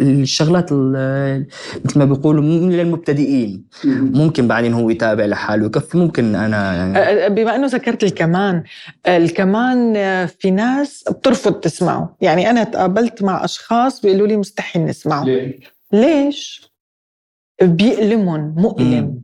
[0.01, 1.47] ال- الشغلات ال-
[1.85, 5.99] مثل ما بيقولوا من للمبتدئين ممكن بعدين هو يتابع لحاله ويكفي.
[5.99, 8.63] ممكن أنا يعني بما إنه ذكرت الكمان
[9.09, 9.95] الكمان
[10.27, 12.17] في ناس بترفض تسمعه.
[12.21, 15.25] يعني أنا تقابلت مع أشخاص بيقولوا لي مستحيل نسمعه.
[15.93, 16.70] ليش؟
[17.63, 19.21] بيألمهم مؤلم.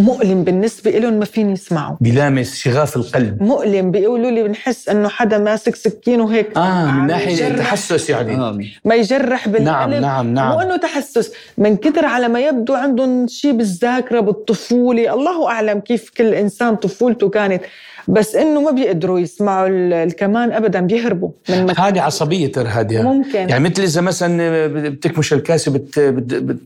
[0.00, 3.42] مؤلم بالنسبة لهم ما فيني اسمعه بلامس شغاف القلب.
[3.42, 6.56] مؤلم بيقولوا لي بنحس إنه حدا ماسك سكين وهيك.
[6.56, 8.34] آه من يجرح- تحسس يعني.
[8.36, 8.58] آه.
[8.84, 9.64] ما يجرح بالقلب.
[9.66, 10.58] نعم نعم مو نعم.
[10.58, 11.32] إنه تحسس.
[11.58, 15.14] من كثر على ما يبدو عندهم شيء بالذاكرة بالطفولة.
[15.14, 17.62] الله أعلم كيف كل إنسان طفولته كانت.
[18.08, 23.02] بس إنه ما بيقدروا يسمعوا ال- الكمان ابدا بيهربوا من هذه عصبية ترى هذه.
[23.02, 23.48] ممكن.
[23.48, 26.58] يعني مثل إذا مثلا بتكمش الكاسة بت بت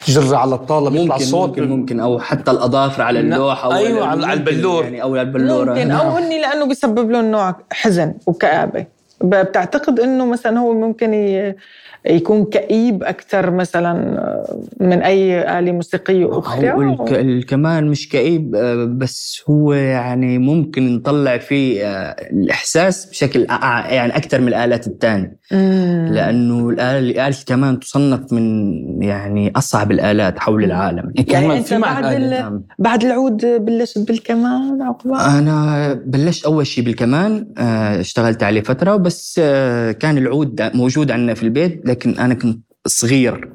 [0.00, 1.48] بتجر على الطاولة بيطلع ممكن صوت.
[1.48, 2.00] ممكن ممكن.
[2.00, 3.32] أو حتى الأظافر على نعم.
[3.32, 4.84] اللوح أو أيوة، على- البلور.
[4.84, 5.90] يعني أو على البلوره ممكن.
[5.90, 8.86] أو اني لأنه بيسبب لهم نوع حزن وكآبة.
[9.20, 11.54] بتعتقد إنه مثلا هو ممكن ي-
[12.06, 13.92] يكون كئيب أكثر مثلا
[14.80, 20.94] من أي آلة موسيقية أخرى هو الك- الكمان مش كئيب آه، بس هو يعني ممكن
[20.96, 23.40] نطلع فيه آه، الإحساس بشكل
[23.88, 26.08] يعني أكثر من الآلات الثانية مم.
[26.12, 32.14] لأنه الآلة آلة الكمان تصنف من يعني أصعب الآلات حول العالم يعني معك بعد.
[32.22, 32.62] ال- نعم.
[32.78, 39.40] بعد العود بلشت بالكمان عقبة أنا بلشت أول شيء بالكمان آه، اشتغلت عليه فترة بس
[39.42, 43.54] آه، كان العود موجود عندنا في البيت لكن أنا كنت صغير.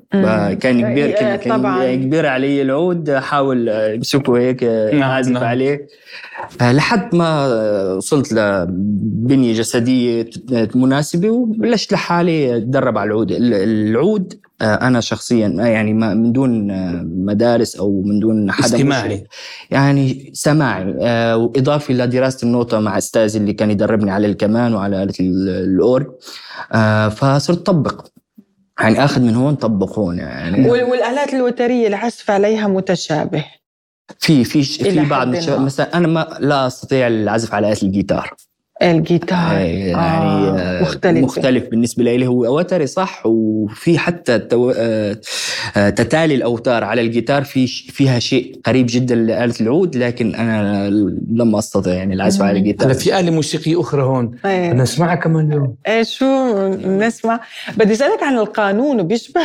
[0.60, 1.96] كان كبير إيه، كان, كان طبعاً.
[1.96, 5.44] كبير علي العود احاول امسكه هيك نعم، اعزف نعم.
[5.44, 5.88] عليه
[6.62, 7.48] آه، لحد ما
[7.94, 10.30] وصلت لبنيه جسدية
[10.76, 16.72] مناسبة وبلشت لحالي أتدرب على العود ال- العود آه، أنا شخصيا يعني ما من دون
[16.72, 19.24] آه، مدارس أو من دون حدا استماعي.
[19.72, 25.14] يعني سماعي آه، وإضافي لدراسه النوتة مع استاذي اللي كان يدربني على الكمان وعلى آلة
[25.20, 26.06] ال- الأورج
[26.74, 28.06] آه، فصرت طبق
[28.82, 33.46] يعني اخذ من هون طبق هون يعني وال- والآلات الوترية العزف عليها متشابه
[34.20, 35.28] في في في بعض.
[35.60, 38.34] مثلا أنا ما لا أستطيع العزف على آلة الجيتار
[38.82, 39.60] الجيتار.
[39.60, 41.22] يعني آه، آه، مختلفة.
[41.22, 42.28] مختلف بالنسبة لي.
[42.28, 44.72] هو وتري صح وفي حتى تو...
[44.78, 45.18] آه،
[45.78, 47.44] آه، تتالي الأوتار على الجيتار.
[47.44, 50.90] في فيها شيء قريب جدا لآلة العود لكن أنا
[51.32, 52.94] لم أستطع يعني العزف على آلة الجيتار.
[52.94, 54.32] في آلة موسيقية أخرى هون.
[54.46, 54.74] إيه.
[54.74, 55.76] نسمعها كمان اليوم.
[55.88, 56.26] إيه شو
[56.86, 57.40] نسمع؟
[57.78, 59.42] بدي أسألك عن القانون بيشبه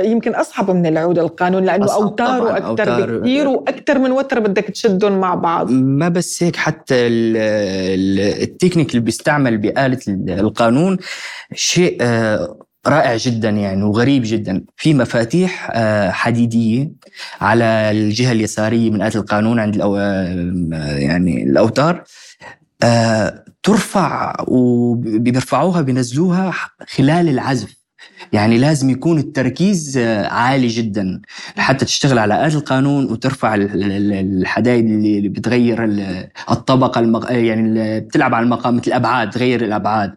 [0.00, 3.18] يمكن أصعب من العود القانون لأنه اوتاره أكثر أوتار.
[3.18, 5.70] بكثير وأكثر من وتر بدك تشدهم مع بعض.
[5.70, 8.42] ما بس هيك حتى ال- ال-
[8.78, 9.98] التكنيك اللي بيستعمل بآلة
[10.40, 10.98] القانون
[11.54, 14.64] شيء آه، رائع جدا يعني وغريب جدا.
[14.76, 16.92] في مفاتيح آه، حديدية
[17.40, 19.96] على الجهة اليسارية من آلة القانون عند الأو...
[19.96, 22.04] آه، يعني الأوتار
[23.62, 26.54] ترفع وبيرفعوها بينزلوها
[26.86, 27.77] خلال العزف.
[28.32, 31.20] يعني لازم يكون التركيز آه، عالي جدا.
[31.56, 37.32] حتى تشتغل على آلة القانون وترفع ال- ال- الحدايد اللي بتغير ال- الطبقة المق...
[37.32, 40.14] يعني بتلعب على المقام مثل الأبعاد تغير الأبعاد.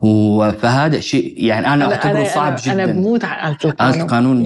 [0.00, 2.72] و- فهذا شيء يعني أنا أعتبره صعب أنا, جدا.
[2.72, 4.00] أنا بموت على القانون.
[4.02, 4.42] القانون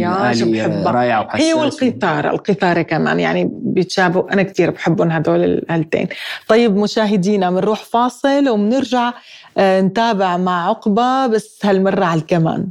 [0.53, 0.91] بحبها.
[0.91, 1.45] رائعة وحساسة.
[1.49, 3.21] هي والقيثارة القيثارة كمان.
[3.21, 6.07] يعني بيتشابهوا أنا كتير بحبهم هدول الآلتين
[6.49, 9.13] طيب مشاهدينا بنروح فاصل وبنرجع
[9.59, 12.67] آه، نتابع مع عقبة بس هالمرة على الكمان.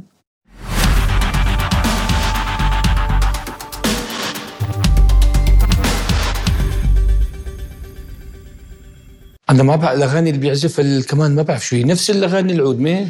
[9.52, 13.06] أنا ما بعرف الأغاني اللي بيعزفها كمان ما بعرف شو هي نفس الأغاني العود ما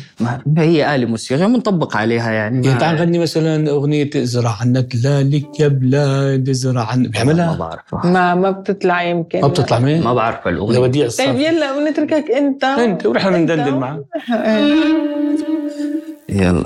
[0.58, 2.66] هي؟ آلة موسيقية بنطبق عليها يعني.
[2.66, 4.58] يعني تعال نغني مثلا أغنية ازرع
[4.90, 9.40] تلالك يا بلاد ازرع عنا ما بيعملها بعرفها ما ما بتطلع يمكن.
[9.40, 12.64] ما بتطلع مين؟ ما بعرف ولا الأغنية وديع طيب يلا بنتركك أنت.
[12.64, 13.50] أنت ورحنا أنت.
[13.50, 14.74] بندندن معه إيه.
[16.28, 16.64] يلا.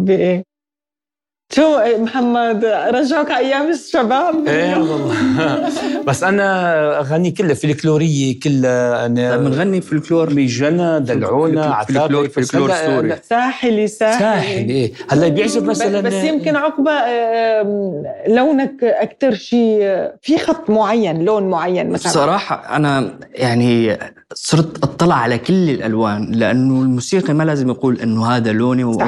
[0.00, 0.42] حبي إيه.
[1.52, 4.48] شو محمد رجعك أيام الشباب.
[4.48, 5.14] إيه والله.
[6.06, 13.86] بس أنا اغاني كلها فلكلوريه كلها أنا بنغني فلكلور ميجنى دلعونا فلكلور فلكلور سوري ساحلي
[13.86, 14.18] ساحلي.
[14.18, 14.92] ساحل إيه.
[15.10, 19.80] هلا بيعجب مثلا بس يمكن عقبة آم، لونك أكثر شيء
[20.22, 22.12] في خط معين لون معين مثلا.
[22.12, 23.98] بصراحة أنا يعني
[24.34, 28.98] صرت أطلع على كل الألوان لأنه الموسيقى ما لازم يقول إنه هذا لوني و...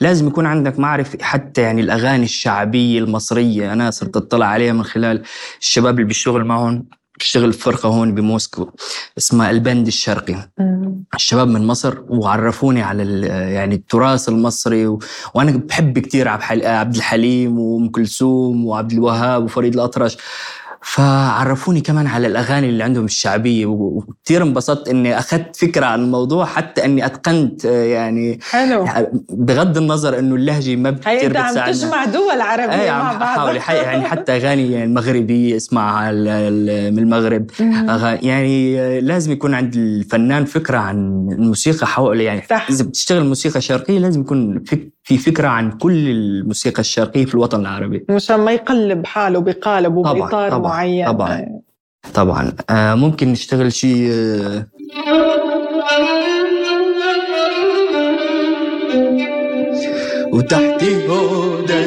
[0.00, 3.72] لازم يكون عندك معرفة حتى يعني الأغاني الشعبية المصرية.
[3.72, 5.22] أنا صرت أطلع عليها من خلال
[5.60, 6.86] الشباب اللي بيشتغل معهم
[7.18, 8.70] بشتغل في فرقة هون بموسكو
[9.18, 11.04] اسمها البند الشرقي مم.
[11.14, 14.98] الشباب من مصر وعرفوني على يعني التراث المصري و...
[15.34, 20.16] وأنا بحب كثير عبد الحليم وأم كلثوم وعبد الوهاب وفريد الأطرش
[20.84, 26.84] فعرفوني كمان على الأغاني اللي عندهم الشعبية وكثير انبسطت إني أخذت فكرة عن الموضوع حتى
[26.84, 28.86] إني أتقنت آه، يعني حلو.
[29.30, 31.72] بغض النظر إنه اللهجة ما كثير أنت عم بتساعدنا.
[31.72, 33.22] تجمع دول عربية إيه مع عم بعض.
[33.28, 36.12] احاول حي- يعني حتى أغاني يعني مغربيه اسمعها
[36.90, 37.50] من المغرب.
[38.22, 42.66] يعني لازم يكون عند الفنان فكرة عن الموسيقى حول يعني صح.
[42.70, 47.60] إذا بتشتغل موسيقى شرقية لازم يكون فك- في فكرة عن كل الموسيقى الشرقية في الوطن
[47.60, 48.04] العربي.
[48.10, 51.06] مشان ما يقلب حاله بقالب طبعاً، وبإطار طبعاً، معين.
[51.06, 51.60] طبعاً.
[52.14, 52.52] طبعا.
[52.70, 54.66] آه ممكن نشتغل شيء آه
[60.32, 61.82] وتحت هدى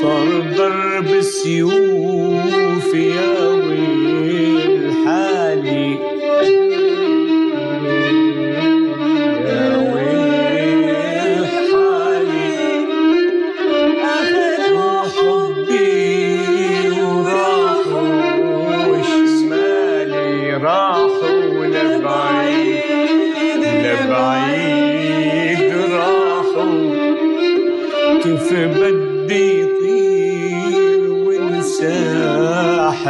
[0.00, 3.43] صار ضرب سيوف يا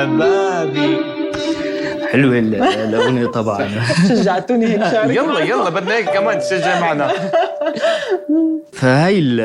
[0.05, 0.96] احبابي
[2.12, 3.68] حلوة ال- الأغنية طبعا.
[4.09, 4.80] شجعتوني هيك
[5.16, 7.11] يلا يلا بدنا هيك كمان تشجع معنا.
[8.72, 9.36] فهي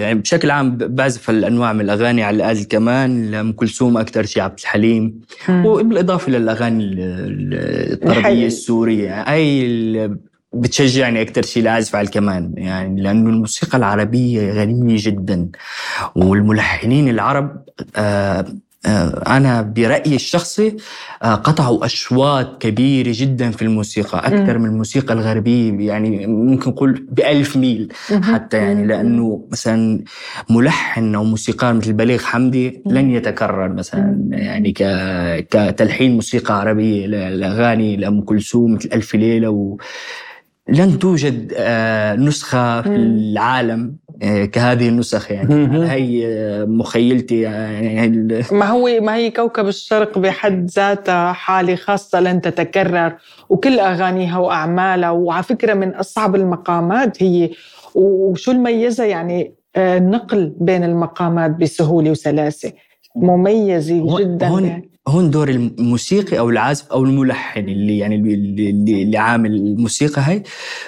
[0.00, 4.58] يعني بشكل عام بعزف الأنواع من الأغاني على الآلة الكمان لأم كلثوم أكثر شيء عبد
[4.60, 5.20] الحليم.
[5.48, 8.20] وبالإضافة للأغاني ال- ال- الحقيقية.
[8.22, 9.22] الطربيه السورية.
[9.22, 10.16] اللي
[10.52, 12.54] بتشجعني أكثر شيء لأعزف على الكمان.
[12.56, 15.48] يعني لأنه الموسيقى العربية غنية جدا.
[16.16, 17.62] والملحنين العرب
[17.96, 18.44] آه،
[18.86, 20.76] أنا برأيي الشخصي
[21.22, 27.56] آه، قطعوا أشواط كبيرة جدا في الموسيقى أكثر من الموسيقى الغربية يعني ممكن نقول بألف
[27.56, 30.04] ميل حتى يعني لأنه مثلا
[30.50, 34.72] ملحن أو موسيقار مثل بليغ حمدي لن يتكرر مثلا يعني.
[35.50, 39.76] كتلحين موسيقى عربية ل- لأغاني لأم كلثوم مثل ألف ليلة و...
[40.70, 42.88] لن توجد آه، نسخة في.
[42.88, 45.90] العالم آه، كهذه النسخ يعني.
[45.90, 52.40] هي آه، مخيلتي يعني ما هو ما هي كوكب الشرق بحد ذاتها حالة خاصة لن
[52.40, 53.12] تتكرر
[53.48, 57.50] وكل أغانيها وأعمالها وعلى فكرة من أصعب المقامات هي
[57.94, 62.72] وشو الميزة يعني النقل بين المقامات بسهولة وسلاسة
[63.16, 64.90] مميزة هون- جدا هون يعني.
[65.10, 70.42] هون دور الموسيقي أو العازف أو الملحن اللي يعني اللي, اللي, اللي عامل الموسيقى هاي.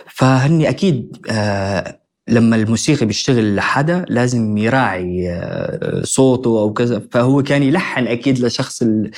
[0.06, 1.98] فهني أكيد آه
[2.28, 7.02] لما الموسيقي بيشتغل لحدا لازم يراعي آه صوته أو كذا.
[7.10, 9.10] فهو كان يلحن أكيد لشخص آه،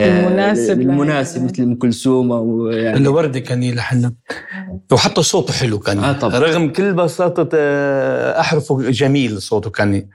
[0.00, 0.80] المناسب.
[0.80, 2.96] المناسب مثل أم كلثوم أو يعني.
[2.96, 4.12] انه وردة كان يلحن.
[4.92, 5.98] وحتى صوته حلو كان.
[5.98, 6.38] آه طبعاً.
[6.38, 10.06] رغم كل بساطة آه، أحرفه جميل صوته كان.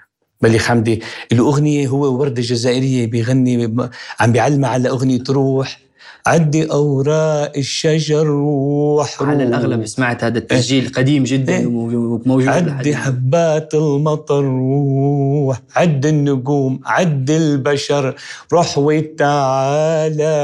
[0.44, 3.76] بليغ حمدي له أغنية هو وردة جزائرية بيغني
[4.20, 5.80] عم بيعلم على أغنية روح
[6.28, 9.42] عدي أوراق الشجر روح على روح.
[9.48, 11.66] الاغلب سمعت هذا التسجيل قديم جدا إيه.
[11.66, 18.16] وموجود عد لحد- حبات المطر روح عد النجوم عد البشر
[18.54, 20.38] روح وتعالى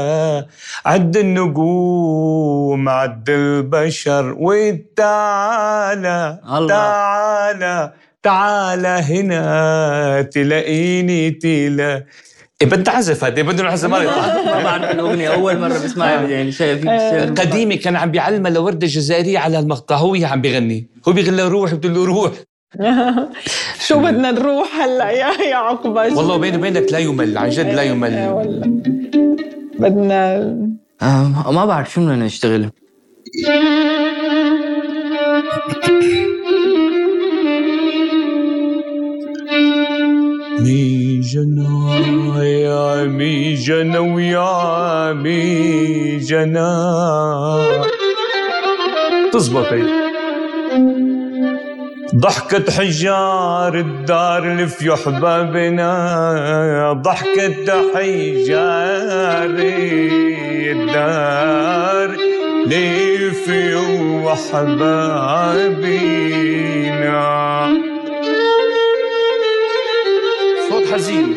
[0.86, 6.68] عد النجوم عد البشر وتعالى الله.
[6.68, 7.92] تعالى
[8.22, 12.04] تعالى هنا تلاقيني تلا.
[12.62, 16.88] إيه بدي اعزف هذه بدي نعزف ما مرة بعرف الاغنيه أول مرة بسمعها يعني شايف
[17.40, 20.88] قديمة كان عم بيعلمها لوردة جزائرية على المقطع هو عم بيغني.
[21.08, 22.32] هو بيغني له روح بتقول له روح.
[23.86, 27.82] شو بدنا نروح هلا يا يا عقبة؟ والله بيني وبينك لا يمل عن جد لا
[27.82, 28.28] إيه يمل.
[28.28, 28.66] والله.
[29.78, 30.36] بدنا
[31.02, 32.70] آه ما بعرف شو بدنا نشتغل.
[40.62, 41.68] مي جنى
[42.44, 47.82] يا مي جنى ويا مي جنان
[49.32, 49.66] تزبط
[52.14, 55.92] ضحكة حجار الدار اللي في حبابنا
[56.92, 59.56] ضحكة حجار
[60.70, 62.16] الدار
[62.66, 63.74] اللي في
[64.24, 66.00] وحبابنا
[71.00, 71.34] حزين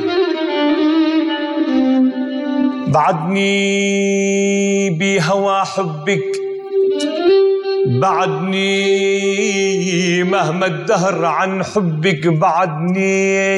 [2.88, 6.32] بعدني بهوى حبك
[7.86, 8.74] بعدني
[10.24, 13.58] مهما الدهر عن حبك بعدني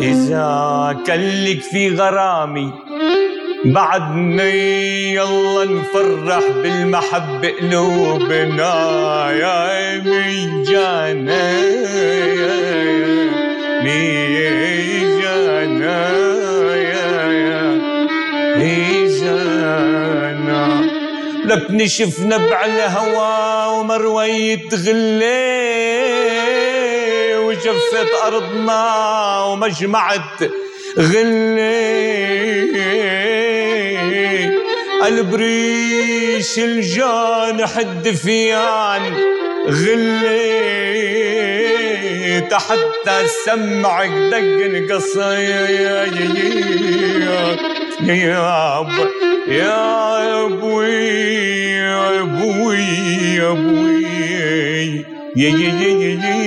[0.00, 2.85] إذا كلك في غرامي
[3.72, 8.74] بعدني يلا نفرح بالمحبة قلوبنا
[9.32, 11.56] يا من جانا.
[15.22, 16.08] جانا.
[16.76, 17.18] يا
[19.20, 20.86] جانا.
[21.44, 25.26] لك نشفنا بعالهوى ومروية غلي
[27.36, 30.38] وجفت أرضنا ومجمعت
[30.98, 32.16] غلي.
[35.06, 39.02] البريش الجانح الدفيان
[39.68, 40.66] غلي
[42.52, 45.70] حتى سمعك دق قصير
[48.02, 48.88] يا أب
[49.48, 50.92] يا أبوي
[51.70, 52.78] يا أبوي
[53.36, 54.06] يا أبوي.
[55.36, 56.46] يا يا يا يا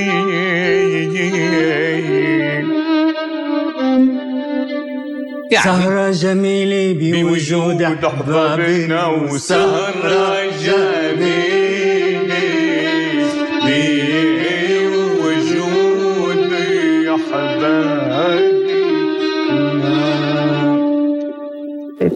[5.52, 11.79] يعني سهرة جميلة بوجود بوجود أحبابنا وسهرة جميلة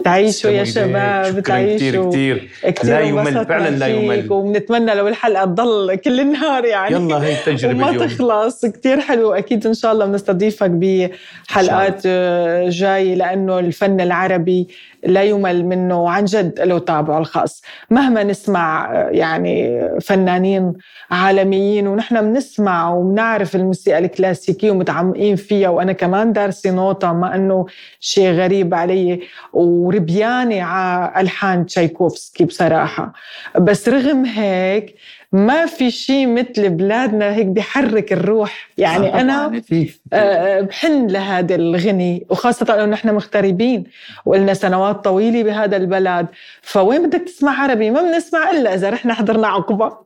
[0.04, 2.10] تعيشوا يا شباب تعيشوا.
[2.10, 2.48] كتير.
[2.62, 4.32] كتير لا يمل فعلا لا يمل.
[4.32, 6.94] وبنتمنى لو الحلقة تضل كل النهار يعني.
[6.94, 8.06] يلا هي التجربة وما اليوم.
[8.06, 8.66] تخلص.
[8.66, 9.32] كتير حلو.
[9.32, 14.68] أكيد إن شاء الله بنستضيفك بحلقات آه، جاي لأنه الفن العربي
[15.04, 17.62] لا يمل منه وعن جد له طابعه الخاص.
[17.90, 20.72] مهما نسمع آه، يعني فنانين
[21.10, 27.66] عالميين ونحن بنسمع وبنعرف الموسيقى الكلاسيكية ومتعمقين فيها وأنا كمان دارسة نوطة ما أنه
[28.00, 29.20] شيء غريب علي.
[29.74, 33.12] وربيانة على ألحان تشايكوفسكي بصراحة.
[33.58, 34.94] بس رغم هيك
[35.32, 38.68] ما في شيء مثل بلادنا هيك بيحرك الروح.
[38.78, 43.84] يعني آه، أنا طبعاً، في آه، بحن لهذا الغني وخاصة أنه نحن مغتربين
[44.26, 46.26] وإلنا سنوات طويلة بهذا البلد.
[46.62, 49.88] فوين بدك تسمع عربي؟ ما بنسمع إلا إذا رحنا حضرنا عقبة.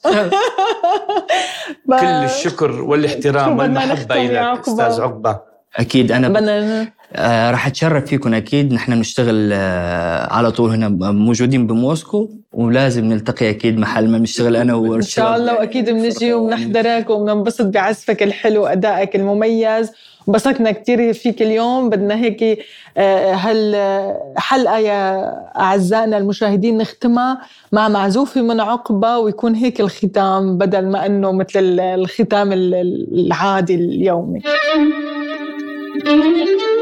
[2.00, 5.47] كل الشكر والإحترام والمحبة لك؟ أستاذ عقبة.
[5.76, 8.72] أكيد أنا بدنا آه راح أتشرف فيكم أكيد.
[8.72, 14.74] نحن بنشتغل آه على طول هنا موجودين بموسكو ولازم نلتقي أكيد محل ما بنشتغل أنا
[14.74, 15.24] وأرشاد.
[15.24, 19.90] شاء الله وأكيد بنجي وبنحضرك وبننبسط بعزفك الحلو وأدائك المميز.
[20.28, 21.90] انبسطنا كثير فيك اليوم.
[21.90, 22.58] بدنا هيك
[22.96, 27.40] آه، هالحلقة يا أعزائنا المشاهدين نختمها
[27.72, 34.40] مع معزوفة من عقبة ويكون هيك الختام بدل ما أنه مثل الختام العادي اليومي.
[36.04, 36.77] Müzik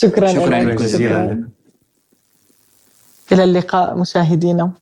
[0.00, 0.74] شكرا شكراً.
[0.74, 1.48] جزيلاً.
[3.32, 4.72] إلى اللقاء مشاهدينا